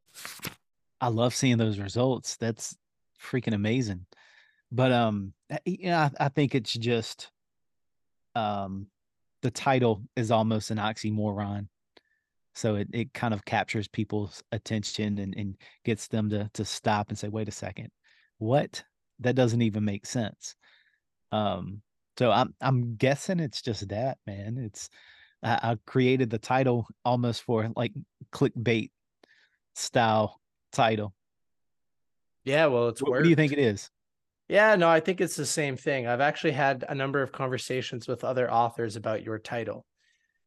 [1.00, 2.37] I love seeing those results.
[2.37, 2.76] That's
[3.18, 4.05] freaking amazing.
[4.70, 5.33] But um,
[5.64, 7.31] you know, I, I think it's just
[8.35, 8.88] um,
[9.40, 11.68] the title is almost an oxymoron.
[12.55, 17.09] So it, it kind of captures people's attention and, and gets them to to stop
[17.09, 17.90] and say, wait a second,
[18.37, 18.85] what?
[19.20, 20.57] That doesn't even make sense.
[21.33, 21.83] Um,
[22.19, 24.59] so I'm I'm guessing it's just that, man.
[24.59, 24.89] It's
[25.43, 27.93] I, I created the title almost for like
[28.33, 28.91] clickbait
[29.75, 30.41] style
[30.73, 31.15] title.
[32.45, 33.91] Yeah, well, it's What, what do you think it is?
[34.49, 36.07] Yeah, no, I think it's the same thing.
[36.07, 39.85] I've actually had a number of conversations with other authors about your title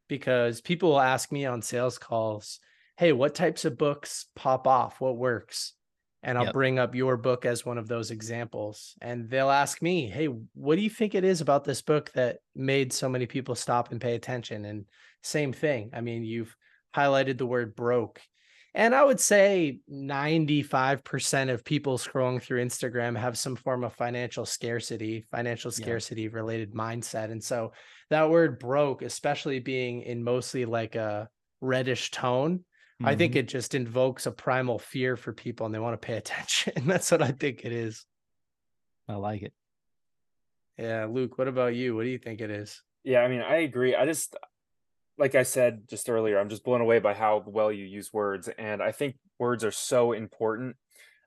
[0.08, 2.60] because people will ask me on sales calls,
[2.98, 5.02] Hey, what types of books pop off?
[5.02, 5.74] What works?
[6.22, 6.52] And I'll Yep.
[6.52, 8.96] bring up your book as one of those examples.
[9.02, 12.40] And they'll ask me, Hey, what do you think it is about this book that
[12.56, 14.66] made so many people stop and pay attention?
[14.66, 14.86] And
[15.24, 15.92] same thing.
[15.94, 16.56] I mean, you've
[16.96, 18.22] highlighted the word broke.
[18.76, 24.46] And I would say 95% of people scrolling through Instagram have some form of financial
[24.46, 25.98] scarcity, financial Yeah.
[25.98, 27.32] scarcity related mindset.
[27.32, 27.72] And so
[28.12, 31.30] that word broke, especially being in mostly like a
[31.62, 32.64] reddish tone,
[33.02, 33.38] I think Mhm.
[33.38, 36.74] it just invokes a primal fear for people and they want to pay attention.
[36.86, 38.06] That's what I think it is.
[39.08, 39.54] I like it.
[40.78, 41.06] Yeah.
[41.06, 41.96] Luke, what about you?
[41.96, 42.82] What do you think it is?
[43.04, 43.96] Yeah, I mean, I agree.
[43.96, 44.36] I just,
[45.18, 48.50] like I said just earlier, I'm just blown away by how well you use words.
[48.58, 50.76] And I think words are so important.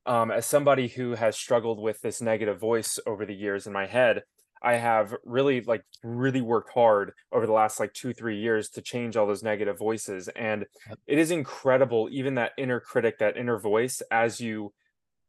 [0.04, 3.86] Um, as somebody who has struggled with this negative voice over the years in my
[3.86, 4.22] head,
[4.62, 8.82] I have really, like, really worked hard over the last like two, three years to
[8.82, 10.28] change all those negative voices.
[10.28, 10.66] And
[11.06, 14.72] it is incredible, even that inner critic, that inner voice, as you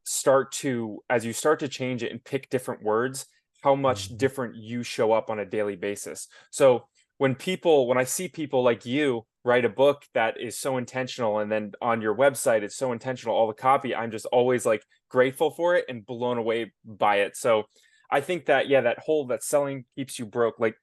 [0.06, 3.26] start to as you start to change it and pick different words
[3.62, 4.18] how much Mhm.
[4.18, 8.64] different you show up on a daily basis so when people when i see people
[8.64, 12.76] like you write a book that is so intentional and then on your website it's
[12.76, 16.74] so intentional all the copy i'm just always like grateful for it and blown away
[16.84, 17.64] by it so
[18.12, 20.76] i think that yeah that whole that selling keeps you broke like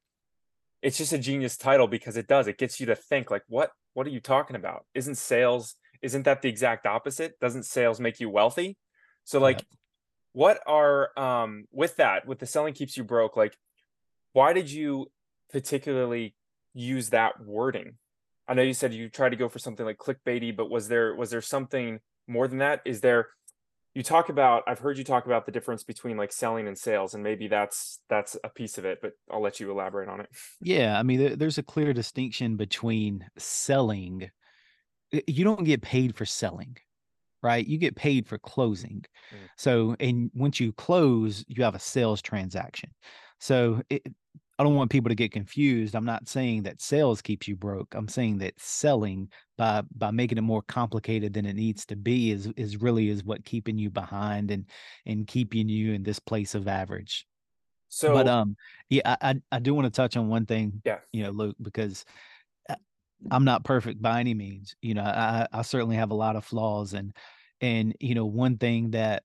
[0.82, 2.46] it's just a genius title because it does.
[2.48, 3.70] It gets you to think like what?
[3.94, 4.86] What are you talking about?
[4.94, 7.38] Isn't sales isn't that the exact opposite?
[7.40, 8.78] Doesn't sales make you wealthy?
[9.24, 9.66] So like Yep.
[10.32, 13.56] what are um with that with the selling keeps you broke like
[14.32, 15.10] why did you
[15.52, 16.34] particularly
[16.72, 17.94] use that wording?
[18.48, 21.14] I know you said you tried to go for something like clickbaity but was there
[21.14, 22.80] was there something more than that?
[22.84, 23.28] Is there
[23.94, 27.14] you talk about i've heard you talk about the difference between like selling and sales
[27.14, 30.28] and maybe that's that's a piece of it but i'll let you elaborate on it
[30.60, 34.30] Yeah, I mean, there, there's a clear distinction between selling.
[35.26, 36.76] You don't get paid for selling,
[37.42, 37.66] right?
[37.66, 39.04] You get paid for closing.
[39.32, 39.48] Mm.
[39.56, 42.90] So, and once you close, you have a sales transaction.
[43.38, 44.02] So, it,
[44.60, 45.94] I don't want people to get confused.
[45.94, 47.94] I'm not saying that sales keeps you broke.
[47.94, 52.30] I'm saying that selling by by making it more complicated than it needs to be
[52.30, 54.66] is is really is what keeping you behind and
[55.06, 57.26] and keeping you in this place of average.
[57.88, 58.54] so But um,
[58.90, 61.56] yeah, I I, I do want to touch on one thing, yeah you know, Luke,
[61.62, 62.04] because
[62.68, 62.74] uh,
[63.30, 64.76] I'm not perfect by any means.
[64.82, 67.16] You know, I I certainly have a lot of flaws, and
[67.62, 69.22] and you know, one thing that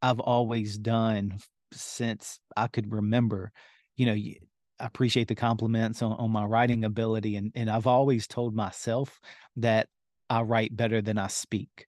[0.00, 1.40] I've always done
[1.72, 3.50] since I could remember,
[3.98, 4.36] you know, I
[4.80, 9.20] appreciate the compliments on, on my writing ability, and and I've always told myself
[9.56, 9.88] that
[10.30, 11.86] I write better than I speak.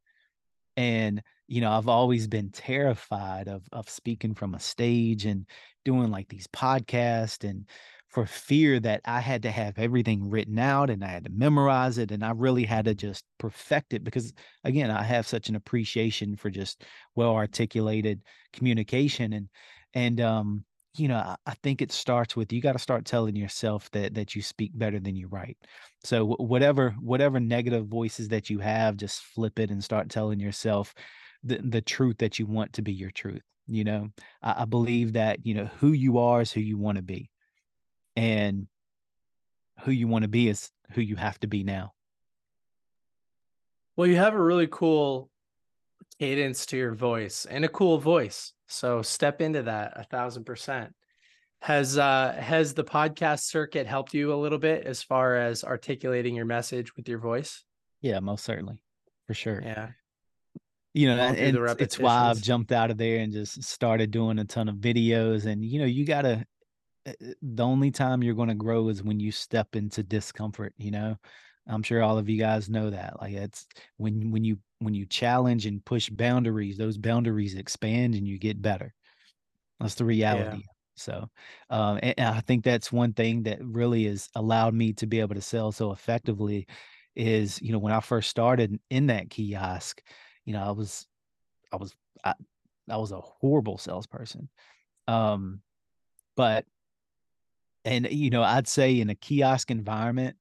[0.76, 5.46] And, you know, I've always been terrified of of speaking from a stage and
[5.84, 7.68] doing like these podcasts and
[8.08, 11.96] for fear that I had to have everything written out and I had to memorize
[11.98, 14.32] it and I really had to just perfect it because
[14.64, 19.48] again, I have such an appreciation for just well articulated communication and
[19.94, 23.90] and um you know, I, think it starts with you got to start telling yourself
[23.92, 25.56] that that you speak better than you write.
[26.02, 30.92] So whatever whatever negative voices that you have, just flip it and start telling yourself
[31.44, 33.42] the the truth that you want to be your truth.
[33.66, 34.08] You know,
[34.42, 37.30] I, I believe that you know who you are is who you want to be,
[38.16, 38.66] and
[39.82, 41.92] who you want to be is who you have to be now.
[43.96, 45.30] Well, you have a really cool
[46.18, 48.52] cadence to your voice and a cool voice.
[48.70, 50.94] So step into that a thousand percent.
[51.60, 56.34] Has uh has the podcast circuit helped you a little bit as far as articulating
[56.34, 57.64] your message with your voice?
[58.00, 58.80] Yeah, most certainly,
[59.26, 59.60] for sure.
[59.62, 59.90] Yeah.
[60.94, 63.32] You know, and, through and the it's- it's why I've jumped out of there and
[63.32, 65.44] just started doing a ton of videos.
[65.46, 66.46] And you know, you gotta.
[67.06, 70.72] uh, uh, The only time you're going to grow is when you step into discomfort.
[70.78, 71.16] You know,
[71.70, 73.20] I'm sure all of you guys know that.
[73.20, 78.26] Like it's when when you when you challenge and push boundaries, those boundaries expand and
[78.26, 78.94] you get better.
[79.78, 80.64] That's the reality.
[80.96, 81.30] So,
[81.70, 85.20] um, and, and I think that's one thing that really has allowed me to be
[85.20, 86.66] able to sell so effectively.
[87.16, 90.02] Is you know when I first started in that kiosk,
[90.44, 91.06] you know I was
[91.72, 92.34] I was I,
[92.88, 94.48] I was a horrible salesperson.
[95.08, 95.60] Um,
[96.36, 96.66] but
[97.84, 100.36] and you know I'd say in a kiosk environment,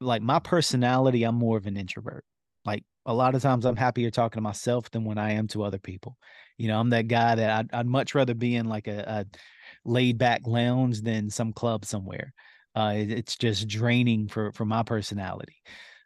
[0.00, 2.24] like my personality, I'm more of an introvert.
[2.64, 5.62] Like a lot of times I'm happier talking to myself than when I am to
[5.62, 6.16] other people.
[6.56, 9.38] You know, I'm that guy that I'd, I'd much rather be in like a, a
[9.84, 12.32] laid back lounge than some club somewhere.
[12.74, 15.56] Uh, it, it's just draining for for my personality.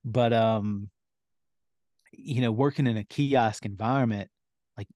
[0.04, 0.88] But um,
[2.12, 4.30] you know, working in a kiosk environment,
[4.76, 4.88] like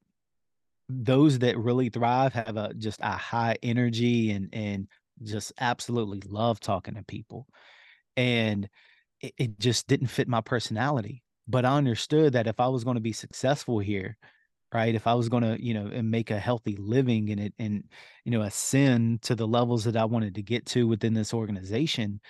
[0.88, 4.88] those that really thrive have a just a high energy and and
[5.22, 7.46] just absolutely love talking to people.
[8.16, 8.68] And
[9.20, 11.22] it, it just didn't fit my personality.
[11.48, 14.16] But I understood that if I was going to be successful here,
[14.72, 14.94] right?
[14.94, 17.84] If I was going to, you know, and make a healthy living and it and
[18.24, 22.20] you know ascend to the levels that I wanted to get to within this organization,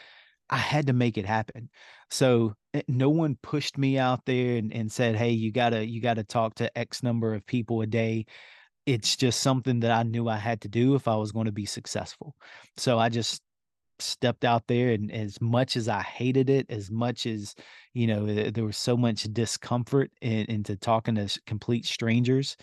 [0.51, 1.71] I had to make it happen.
[2.11, 6.01] So eh, no one pushed me out there and, and said, "Hey, you gotta you
[6.01, 8.27] gotta talk to X number of people a day."
[8.87, 11.53] It's just something that I knew I had to do if I was going to
[11.53, 12.37] be successful.
[12.77, 13.43] So I just
[14.01, 17.55] stepped out there and as much as I hated it, as much as,
[17.93, 22.57] you know, there was so much discomfort in, into talking to complete strangers,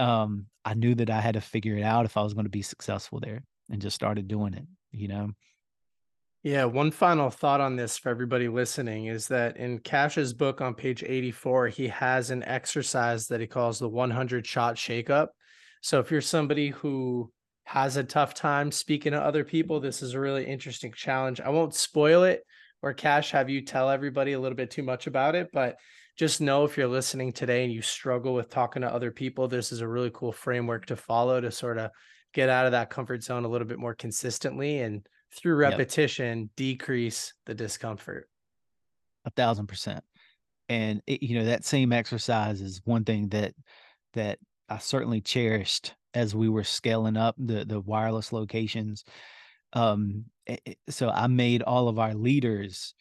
[0.00, 2.50] um, I knew that I had to figure it out if I was going to
[2.50, 5.30] be successful there and just started doing it, you know?
[6.42, 10.74] Yeah, one final thought on this for everybody listening is that in Kash's book on
[10.74, 15.28] page 84, he has an exercise that he calls the 100 shot shakeup.
[15.80, 17.32] So if you're somebody who
[17.64, 21.40] has a tough time speaking to other people, this is a really interesting challenge.
[21.40, 22.44] I won't spoil it
[22.84, 25.76] or Kash have you tell everybody a little bit too much about it, but
[26.18, 29.72] just know if you're listening today and you struggle with talking to other people, this
[29.72, 31.90] is a really cool framework to follow to sort of
[32.34, 36.48] get out of that comfort zone a little bit more consistently and through repetition yep.
[36.56, 38.28] decrease the discomfort.
[39.24, 40.04] A thousand percent.
[40.68, 43.54] And it, you know that same exercise is one thing that
[44.12, 49.04] that I certainly cherished as we were scaling up the the wireless locations.
[49.72, 52.94] Um, it, so I made all of our leaders,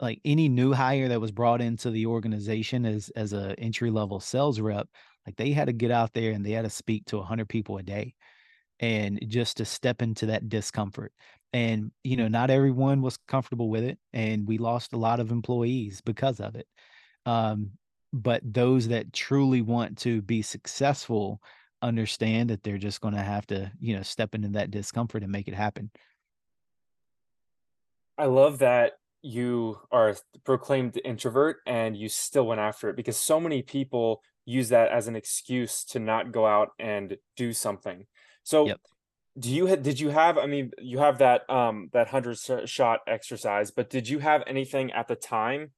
[0.00, 4.20] like any new hire that was brought into the organization as as a entry level
[4.20, 4.88] sales rep,
[5.26, 7.78] like they had to get out there and they had to speak to 100 people
[7.78, 8.14] a day
[8.80, 11.12] and just to step into that discomfort
[11.52, 15.30] and you know not everyone was comfortable with it and we lost a lot of
[15.30, 16.66] employees because of it
[17.24, 17.70] um,
[18.12, 21.40] but those that truly want to be successful
[21.82, 25.30] understand that they're just going to have to you know step into that discomfort and
[25.30, 25.90] make it happen
[28.16, 33.40] i love that you are proclaimed introvert and you still went after it because so
[33.40, 38.06] many people use that as an excuse to not go out and do something
[38.42, 38.80] so yep.
[39.38, 43.70] do you did you have i mean you have that um that 100 shot exercise
[43.70, 45.70] but did you have anything at the time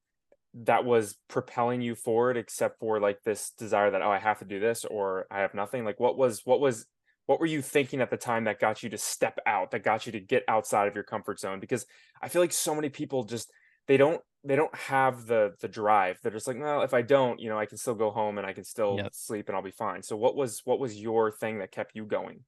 [0.54, 4.44] that was propelling you forward except for like this desire that oh i have to
[4.44, 5.84] do this or i have nothing.
[5.84, 6.86] Like what was what was
[7.26, 10.06] what were you thinking at the time that got you to step out that got
[10.06, 11.60] you to get outside of your comfort zone?
[11.60, 11.86] Because
[12.22, 13.50] i feel like so many people just
[13.86, 16.18] they don't they don't have the the drive.
[16.22, 18.46] They're just like well if i don't you know i can still go home and
[18.46, 19.14] i can still yep.
[19.14, 20.02] sleep and i'll be fine.
[20.02, 22.40] So what was what was your thing that kept you going?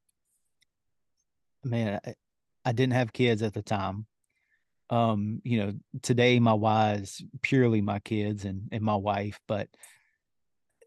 [1.63, 2.15] Man I,
[2.65, 4.07] I didn't have kids at the time
[4.91, 5.73] um you know
[6.03, 9.69] today my why is purely my kids and and my wife but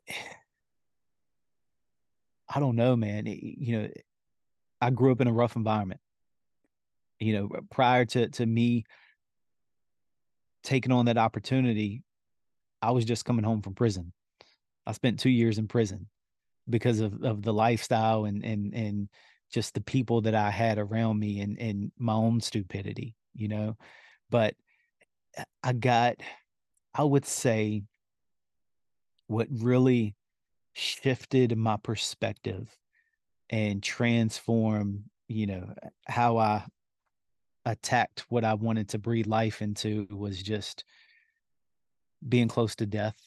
[2.53, 3.89] i don't know man you know
[4.81, 6.01] i grew up in a rough environment.
[7.19, 8.83] You know prior to to me
[10.63, 12.03] taking on that opportunity
[12.81, 14.11] i was just coming home from prison.
[14.85, 16.07] I spent 2 years in prison
[16.69, 19.09] because of of the lifestyle and and and
[19.53, 23.77] just the people that i had around me and and my own stupidity you know?
[24.29, 24.55] But
[25.37, 26.17] uh, i got
[26.93, 27.83] i would say
[29.27, 30.15] what really
[30.73, 32.67] shifted my perspective
[33.49, 35.73] and transformed you know
[36.07, 36.63] how i
[37.65, 40.83] attacked what i wanted to breathe life into was just
[42.27, 43.17] being close to death.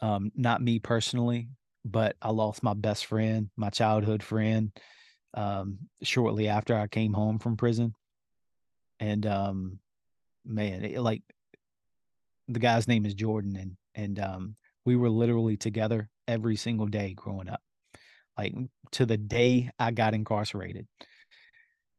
[0.00, 1.48] Um not me personally
[1.84, 4.70] but i lost my best friend my childhood friend
[5.34, 7.94] um shortly after i came home from prison
[9.02, 9.78] and um
[10.44, 11.22] man it, like
[12.48, 17.14] the guy's name is jordan and and um we were literally together every single day
[17.14, 17.60] growing up.
[18.38, 18.54] Like
[18.92, 20.86] to the day i got incarcerated.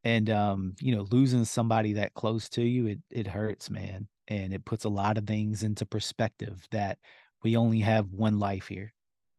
[0.02, 4.08] And um you know losing somebody that close to you it it hurts man.
[4.28, 6.98] And it puts a lot of things into perspective that
[7.42, 8.93] we only have one life here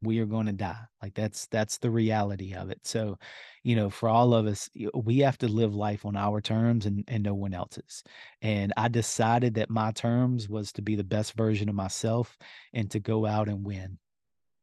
[0.06, 3.18] we are going to die like that's that's the reality of it so
[3.64, 7.04] you know for all of us we have to live life on our terms and
[7.08, 8.04] and no one else's
[8.42, 12.38] and i decided that my terms was to be the best version of myself
[12.74, 13.98] and to go out and win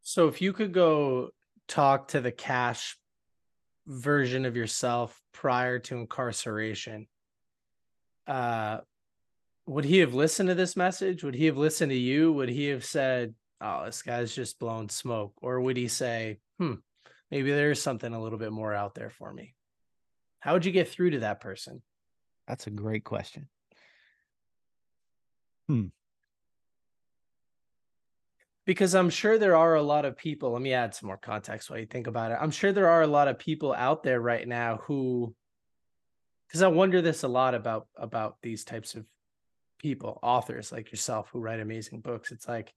[0.03, 1.31] so if you could go
[1.69, 2.99] talk to the Kash
[3.87, 7.07] version of yourself prior to incarceration
[8.27, 8.79] uh
[9.67, 11.23] would he have listened to this message?
[11.23, 12.33] Would he have listened to you?
[12.33, 16.75] Would he have said, "Oh, this guy's just blowing smoke," or would he say, "Hmm,
[17.31, 19.55] maybe there's something a little bit more out there for me"?
[20.41, 21.83] How would you get through to that person?
[22.49, 23.49] That's a great question.
[25.69, 25.87] Hmm.
[28.65, 30.53] Because I'm sure there are a lot of people.
[30.53, 32.39] Let me add some more context while you think about it.
[32.41, 35.35] I'm sure there are a lot of people out there right now who,
[36.47, 39.05] because I wonder this a lot about about these types of
[39.79, 42.31] people, authors like yourself who write amazing books.
[42.31, 42.73] It's like,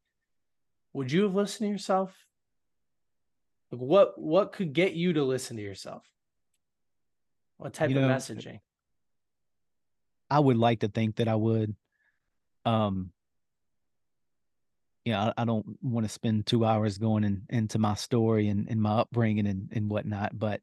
[0.95, 2.15] would you have listened to yourself?
[3.69, 6.03] Like what what could get you to listen to yourself?
[7.57, 8.61] What type You of know, messaging?
[10.29, 11.75] I would like to think that I would.
[12.63, 13.11] Um,
[15.03, 18.67] yeah, I, I don't want to spend two hours going in, into my story and,
[18.69, 20.61] and my upbringing and, and whatnot, but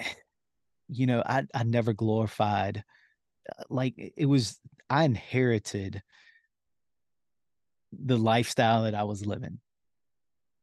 [0.88, 2.82] you know, I I never glorified
[3.50, 4.58] uh, like it was
[4.88, 6.02] I inherited
[7.92, 9.60] the lifestyle that I was living.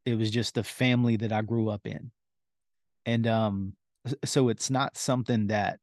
[0.05, 2.11] It was just the family that I grew up in.
[3.05, 3.73] And um
[4.23, 5.79] so it's not something that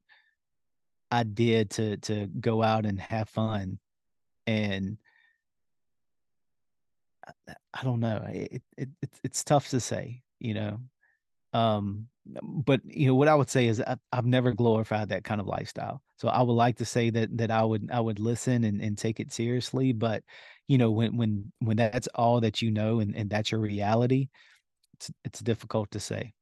[1.11, 3.79] I did to to go out and have fun
[4.47, 4.99] and
[7.75, 8.25] I don't know.
[8.29, 10.81] It, it it's it's tough to say, you know.
[11.53, 12.09] Um,
[12.43, 15.47] but you know what I would say is I, I've never glorified that kind of
[15.47, 16.03] lifestyle.
[16.17, 18.97] So I would like to say that that I would I would listen and, and
[18.97, 19.93] take it seriously.
[19.93, 20.23] But
[20.69, 24.29] you know when when when that's all that you know and, and that's your reality,
[24.95, 26.35] it's it's difficult to say.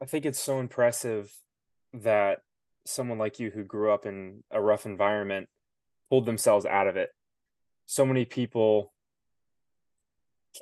[0.00, 1.32] I think it's so impressive
[1.94, 2.40] that
[2.84, 5.48] someone like you who grew up in a rough environment
[6.10, 7.10] pulled themselves out of it.
[7.86, 8.92] So many people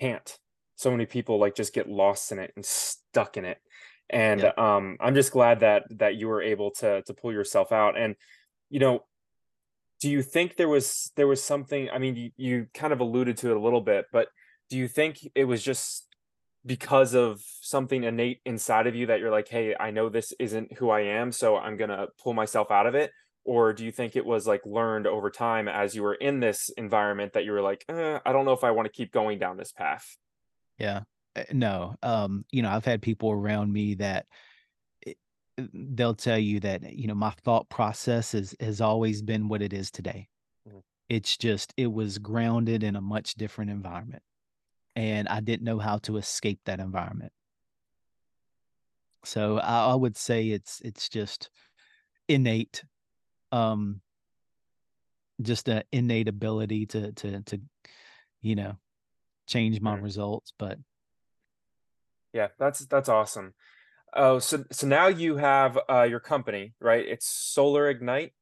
[0.00, 0.38] can't.
[0.76, 3.58] So many people like just get lost in it and stuck in it.
[4.10, 4.58] And Yep.
[4.58, 7.96] um, I'm just glad that that you were able to to pull yourself out.
[7.98, 8.16] And
[8.70, 9.04] you know,
[10.04, 11.88] do you think there was there was something?
[11.88, 14.28] I mean, you, you kind of alluded to it a little bit, but
[14.68, 16.14] do you think it was just
[16.66, 20.74] because of something innate inside of you that you're like, hey, I know this isn't
[20.74, 23.12] who I am, so I'm gonna pull myself out of it?
[23.46, 26.68] Or do you think it was like learned over time as you were in this
[26.76, 29.38] environment that you were like, uh, I don't know if I want to keep going
[29.38, 30.18] down this path?
[30.78, 31.04] Yeah.
[31.34, 31.94] Uh, No.
[32.02, 34.26] Um, you know, I've had people around me that
[35.56, 39.72] they'll tell you that, you know, my thought process is has always been what it
[39.72, 40.28] is today.
[40.64, 40.80] Mhm.
[41.08, 44.22] It's just it was grounded in a much different environment.
[44.96, 47.32] And I didn't know how to escape that environment.
[49.24, 51.50] So I, I would say it's it's just
[52.28, 52.84] innate,
[53.52, 54.02] um,
[55.42, 57.60] just an innate ability to to to,
[58.42, 58.78] you know,
[59.48, 60.02] change my Mhm.
[60.02, 60.52] results.
[60.58, 60.78] But
[62.32, 63.54] Yeah, that's that's awesome.
[64.14, 67.04] Oh, so so now you have uh, your company, right?
[67.06, 68.32] It's Solar Ignite.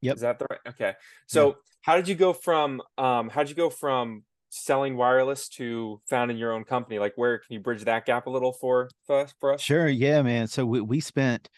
[0.00, 0.60] yep, Is that the right?
[0.68, 0.84] Okay.
[0.88, 0.92] yeah.
[1.26, 6.00] So how did you go from um how did you go from selling wireless to
[6.08, 6.98] founding your own company?
[6.98, 9.34] Like where can you bridge that gap a little for for us?
[9.40, 9.60] For us?
[9.62, 10.46] Sure, yeah, man.
[10.46, 11.48] So we we spent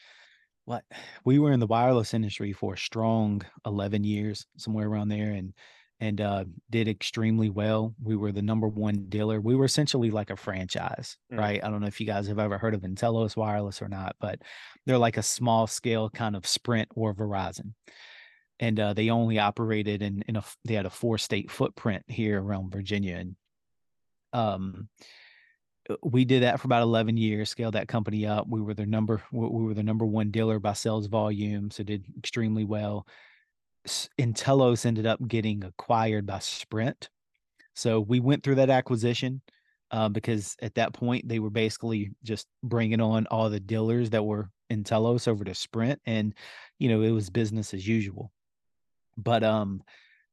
[0.65, 0.85] what
[1.25, 5.53] we were in the wireless industry for a strong 11 years, somewhere around there, and
[6.01, 7.95] and uh, did extremely well.
[8.03, 9.41] We were the number one dealer.
[9.41, 11.61] We were essentially like a franchise, Mm, right?
[11.63, 14.41] I don't know if you guys have ever heard of nTelos Wireless or not, but
[14.87, 17.75] they're like a small scale kind of Sprint or Verizon,
[18.59, 22.43] and uh, they only operated in in a they had a four state footprint here
[22.43, 23.37] around Virginia, and
[24.33, 24.89] um
[25.91, 28.87] uh, we did that for about 11 years scaled that company up we were the
[28.87, 33.07] number we we were the number one dealer by sales volume so did extremely well
[33.87, 37.09] nTelos ended up getting acquired by Sprint
[37.75, 39.41] so we went through that acquisition
[39.91, 44.25] uh, because at that point they were basically just bringing on all the dealers that
[44.25, 46.35] were nTelos over to Sprint and
[46.79, 48.31] you know it was business as usual
[49.17, 49.83] but um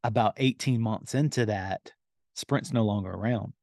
[0.04, 1.91] about 18 months into that
[2.36, 3.54] Sprint's no longer around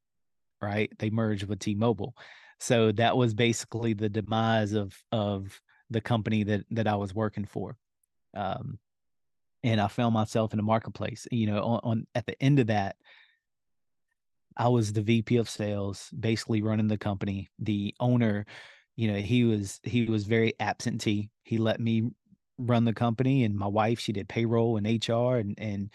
[0.65, 0.91] right?
[0.97, 2.15] They merged with T-Mobile.
[2.59, 7.45] So that was basically the demise of of the company that that I was working
[7.45, 7.77] for.
[8.33, 8.79] Um,
[9.65, 11.27] and I found myself in the marketplace.
[11.31, 12.95] You know, on, on at the end of that,
[14.55, 17.49] I was the VP of sales, basically running the company.
[17.57, 18.45] The owner,
[18.95, 21.31] you know, he was he was very absentee.
[21.43, 22.11] He let me
[22.59, 25.89] run the company, and my wife, she did payroll and HR, and and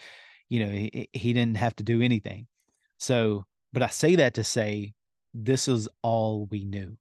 [0.49, 2.47] you know, he, he didn't have to do anything.
[2.97, 4.93] So, but I say that to say
[5.33, 6.97] this is all we knew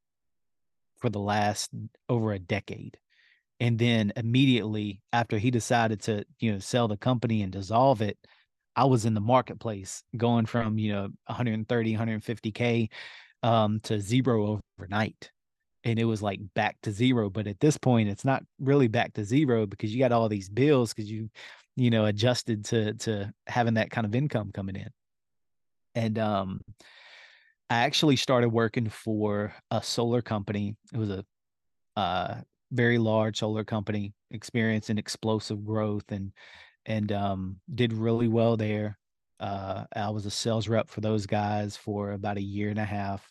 [0.99, 1.71] for the last
[2.09, 2.97] over a decade.
[3.61, 8.18] And then immediately after he decided to, you know, sell the company and dissolve it,
[8.74, 12.88] I was in the marketplace going from, you know, 130, 150K
[13.42, 15.30] um, to zero overnight.
[15.84, 17.28] And it was like back to zero.
[17.28, 20.48] But at this point, it's not really back to zero because you got all these
[20.48, 21.28] bills because you,
[21.76, 24.88] you know, adjusted to to having that kind of income coming in.
[25.94, 26.61] And um
[27.68, 30.76] I actually started working for a solar company.
[30.92, 31.24] It was a
[31.96, 32.40] uh
[32.73, 36.33] very large solar company, experiencing explosive growth and
[36.87, 38.99] and um did really well there.
[39.39, 42.85] Uh I was a sales rep for those guys for about a year and a
[42.85, 43.31] half.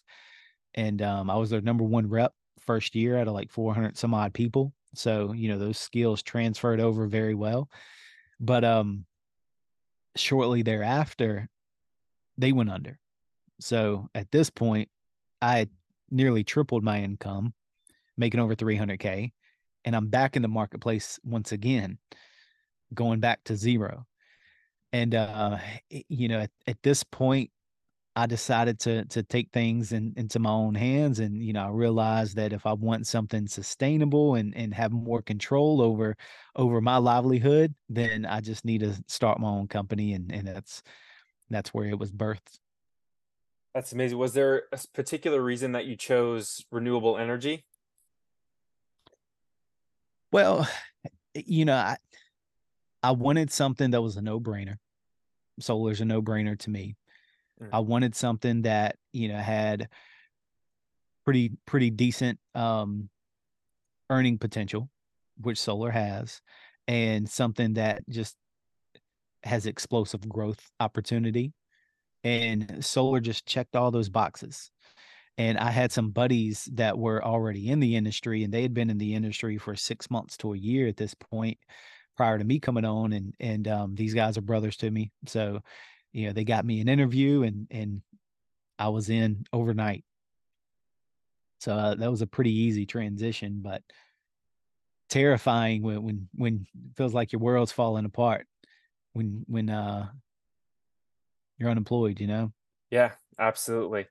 [0.76, 4.14] And um I was their number one rep first year out of like 400 some
[4.14, 4.74] odd people.
[4.96, 7.70] So, you know, those skills transferred over very well.
[8.40, 9.06] But um
[10.16, 11.50] shortly thereafter,
[12.38, 13.00] they went under.
[13.60, 14.90] So at this point,
[15.42, 15.68] I
[16.10, 17.54] nearly tripled my income,
[18.20, 19.32] making over 300K.
[19.86, 21.98] And I'm back in the marketplace once again,
[22.94, 24.06] going back to zero.
[24.92, 25.58] And, uh,
[25.90, 27.50] you know, at, at this point,
[28.16, 31.70] I decided to to take things in, into my own hands, and you know, I
[31.70, 36.18] realized that if I want something sustainable and and have more control over
[36.54, 40.84] over my livelihood, then I just need to start my own company, and and that's
[41.50, 42.60] that's where it was birthed.
[43.74, 44.18] That's amazing.
[44.18, 47.66] Was there a particular reason that you chose renewable energy?
[50.32, 50.68] Well,
[51.34, 51.98] you know, I
[53.02, 54.78] I wanted something that was a no brainer.
[55.60, 56.96] Solar's a no brainer to me.
[57.62, 57.70] Mm.
[57.74, 59.90] I wanted something that you know had
[61.26, 63.10] pretty pretty decent um,
[64.10, 64.90] earning potential,
[65.40, 66.42] which solar has,
[66.88, 68.36] and something that just
[69.44, 71.54] has explosive growth opportunity.
[72.26, 74.72] And solar just checked all those boxes.
[75.40, 78.90] And I had some buddies that were already in the industry, and they had been
[78.90, 81.58] in the industry for six months to a year at this point
[82.18, 85.10] prior to me coming on and and um, these guys are brothers to me.
[85.26, 85.62] So
[86.12, 88.02] you know they got me an interview and and
[88.78, 90.04] i was in overnight.
[91.62, 93.82] So uh, that was a pretty easy transition but
[95.10, 98.46] terrifying when when when it feels like your world's falling apart
[99.14, 100.10] when when uh
[101.58, 102.52] you're unemployed you know?
[102.92, 104.08] Yeah absolutely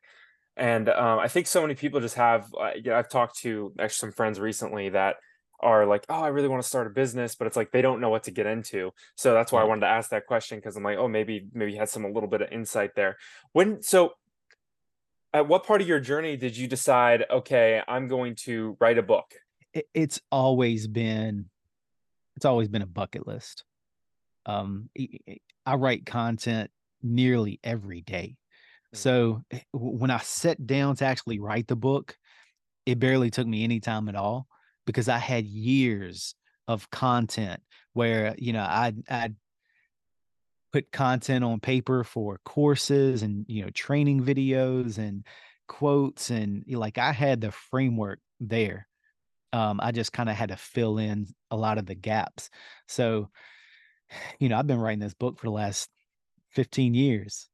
[0.58, 3.96] and um, i think so many people just have uh, yeah, i've talked to actually
[3.96, 5.16] some friends recently that
[5.60, 8.00] are like, oh, I really want to start a business, but it's like they don't
[8.00, 8.92] know what to get into.
[9.16, 11.72] So that's why I wanted to ask that question because I'm like, oh, maybe maybe
[11.72, 13.16] you had some a little bit of insight there.
[13.52, 14.12] When so
[15.32, 19.02] at what part of your journey did you decide, okay, I'm going to write a
[19.02, 19.34] book?
[19.94, 21.46] It's always been
[22.36, 23.64] it's always been a bucket list.
[24.46, 24.90] Um
[25.66, 26.70] I write content
[27.02, 28.36] nearly every day.
[28.94, 28.96] Mm-hmm.
[28.96, 32.16] So eh, when I sat down to actually write the book,
[32.86, 34.46] it barely took me any time at all
[34.86, 36.34] because I had years
[36.66, 37.60] of content
[37.92, 39.36] where you know I'd, I'd
[40.72, 45.24] put content on paper for courses and you know training videos and
[45.66, 48.88] quotes and like I had the framework there.
[49.52, 52.50] Um, I just kind of had to fill in a lot of the gaps.
[52.86, 53.30] So,
[54.38, 55.88] you know, I've been writing this book for the last
[56.50, 57.48] 15 years,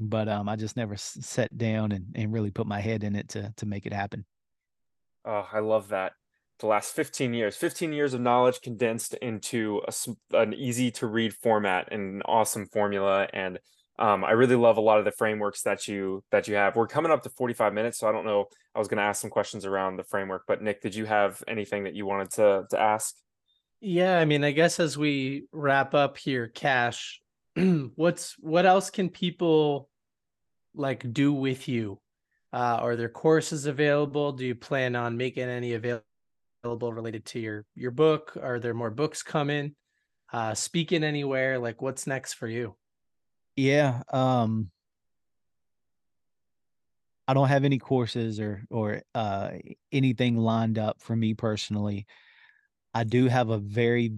[0.00, 3.28] but um, I just never sat down and, and really put my head in it
[3.30, 4.24] to to make it happen.
[5.24, 6.12] Oh, I love that.
[6.60, 11.34] The last 15 years 15 years of knowledge condensed into a, an easy to read
[11.34, 13.58] format and an awesome formula and
[13.98, 16.76] um, i really love a lot of the frameworks that you that you have.
[16.76, 19.20] We're coming up to 45 minutes so i don't know i was going to ask
[19.20, 22.64] some questions around the framework but nick did you have anything that you wanted to
[22.70, 23.16] to ask?
[23.80, 27.20] Yeah i mean i guess as we wrap up here Kash
[27.94, 29.88] what's what else can people
[30.74, 32.00] like do with you
[32.52, 36.04] uh, are there courses available do you plan on making any available
[36.64, 38.36] related to your your book?
[38.40, 39.74] Are there more books coming?
[40.32, 41.58] Uh, speaking anywhere?
[41.58, 42.74] Like, what's next for you?
[43.56, 44.70] Yeah, um,
[47.28, 49.50] I don't have any courses or or uh,
[49.92, 52.06] anything lined up for me personally.
[52.94, 54.12] I do have a very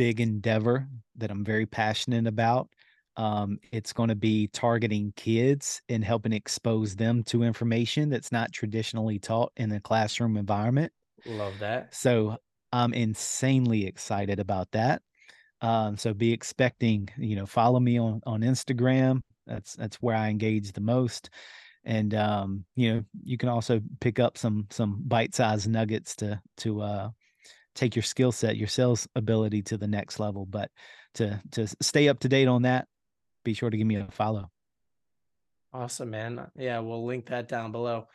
[0.00, 2.70] big endeavor that I'm very passionate about.
[3.18, 8.50] Um, it's going to be targeting kids and helping expose them to information that's not
[8.50, 10.90] traditionally taught in the classroom environment.
[11.26, 11.94] Love that.
[11.94, 12.38] So
[12.72, 15.02] I'm insanely excited about that.
[15.60, 19.20] Um, so be expecting, you know, follow me on on Instagram.
[19.46, 21.28] That's that's where I engage the most.
[21.84, 26.80] And um, you know, you can also pick up some some bite-sized nuggets to to
[26.80, 27.10] uh
[27.80, 30.44] take your skill set, your sales ability to the next level.
[30.44, 30.70] But
[31.14, 32.86] to to stay up to date on that,
[33.42, 34.50] be sure to give me a follow.
[35.72, 36.46] Awesome, man.
[36.56, 38.08] Yeah, we'll link that down below.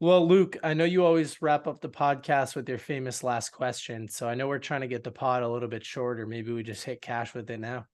[0.00, 4.08] Well, Luke, I know you always wrap up the podcast with your famous last question.
[4.08, 6.26] So I know we're trying to get the pod a little bit shorter.
[6.26, 7.86] Maybe we just hit Kash with it now.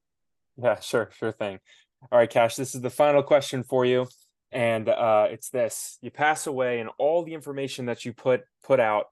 [0.57, 1.59] Yeah, sure, sure thing.
[2.11, 4.07] All right, Kash, this is the final question for you.
[4.51, 8.81] And uh, it's this you pass away and all the information that you put put
[8.81, 9.07] out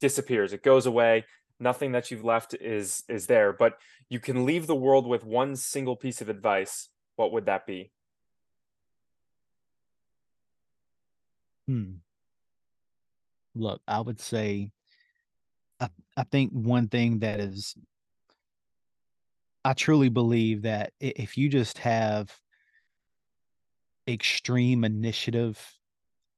[0.00, 0.52] disappears.
[0.52, 1.24] It goes away.
[1.60, 5.56] Nothing that you've left is is there, but you can leave the world with one
[5.56, 7.92] single piece of advice, what would that be?
[11.66, 11.92] Hmm.
[13.54, 14.72] Look, I would say
[15.80, 17.74] I, I think one thing that is
[19.64, 22.34] I truly believe that if you just have
[24.08, 25.60] extreme initiative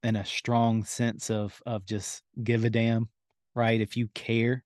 [0.03, 3.09] and a strong sense of of just give a damn,
[3.55, 3.81] right?
[3.81, 4.65] If you care,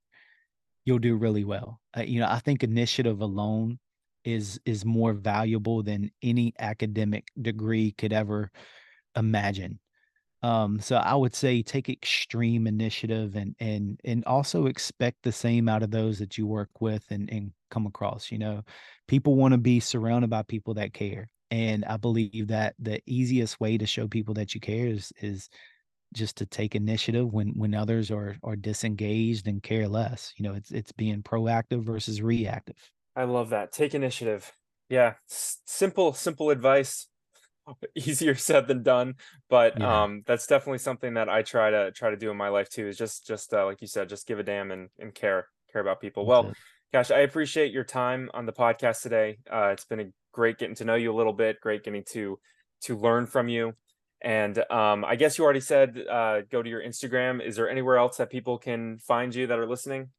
[0.86, 1.80] you'll do really well.
[1.94, 3.78] Uh, you know, I think initiative alone
[4.24, 8.50] is is more valuable than any academic degree could ever
[9.16, 9.78] imagine.
[10.42, 15.68] Um, so I would say take extreme initiative and and and also expect the same
[15.68, 18.30] out of those that you work with and and come across.
[18.30, 18.62] You know,
[19.08, 21.28] people want to be surrounded by people that care.
[21.50, 25.48] And I believe that the easiest way to show people that you care is is
[26.16, 30.34] just to take initiative when when others are are disengaged and care less.
[30.36, 32.92] You know, it's it's being proactive versus reactive.
[33.14, 33.72] I love that.
[33.72, 34.52] Take initiative.
[34.88, 37.08] Yeah, S- simple simple advice.
[37.96, 39.16] Easier said than done,
[39.48, 42.48] but Yeah, um that's definitely something that I try to try to do in my
[42.48, 45.14] life too is just just uh, like you said, just give a damn and and
[45.14, 46.24] care care about people.
[46.24, 46.56] that's Well, it.
[46.92, 49.38] gosh, I appreciate your time on the podcast today.
[49.50, 52.38] Uh it's been a great getting to know you a little bit, great getting to
[52.82, 53.74] to learn from you.
[54.22, 57.42] And um I guess you already said uh go to your Instagram.
[57.42, 60.10] Is there anywhere else that people can find you that are listening?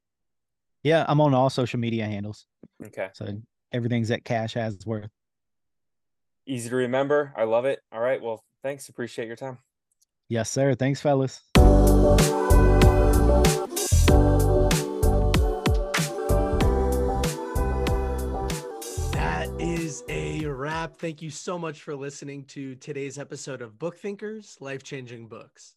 [0.84, 2.46] Yeah, I'm on all social media handles.
[2.86, 3.10] Okay.
[3.14, 3.42] So
[3.74, 5.10] everything's at Kash Hasworth.
[6.46, 7.34] Easy to remember.
[7.36, 7.82] I love it.
[7.92, 8.22] All right.
[8.22, 8.88] Well, thanks.
[8.88, 9.58] Appreciate your time.
[10.30, 10.76] Yes, sir.
[10.76, 11.42] Thanks, fellas.
[20.96, 25.76] Thank you so much for listening to today's episode of Book Thinkers Life Changing Books.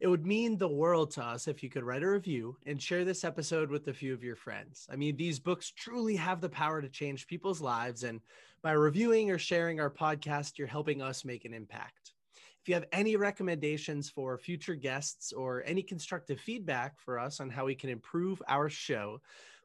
[0.00, 3.04] It would mean the world to us if you could write a review and share
[3.04, 4.86] this episode with a few of your friends.
[4.90, 8.04] I mean, these books truly have the power to change people's lives.
[8.04, 8.20] And
[8.62, 12.12] by reviewing or sharing our podcast, you're helping us make an impact.
[12.60, 17.50] If you have any recommendations for future guests or any constructive feedback for us on
[17.50, 19.20] how we can improve our show,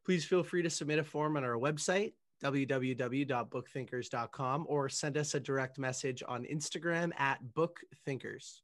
[0.05, 2.13] please feel free to submit a form on our website,
[2.43, 8.61] www.bookthinkers.com, or send us a direct message on Instagram at bookthinkers.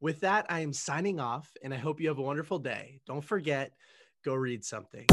[0.00, 3.00] With that, I am signing off and I hope you have a wonderful day.
[3.06, 3.72] Don't forget,
[4.24, 5.06] go read something.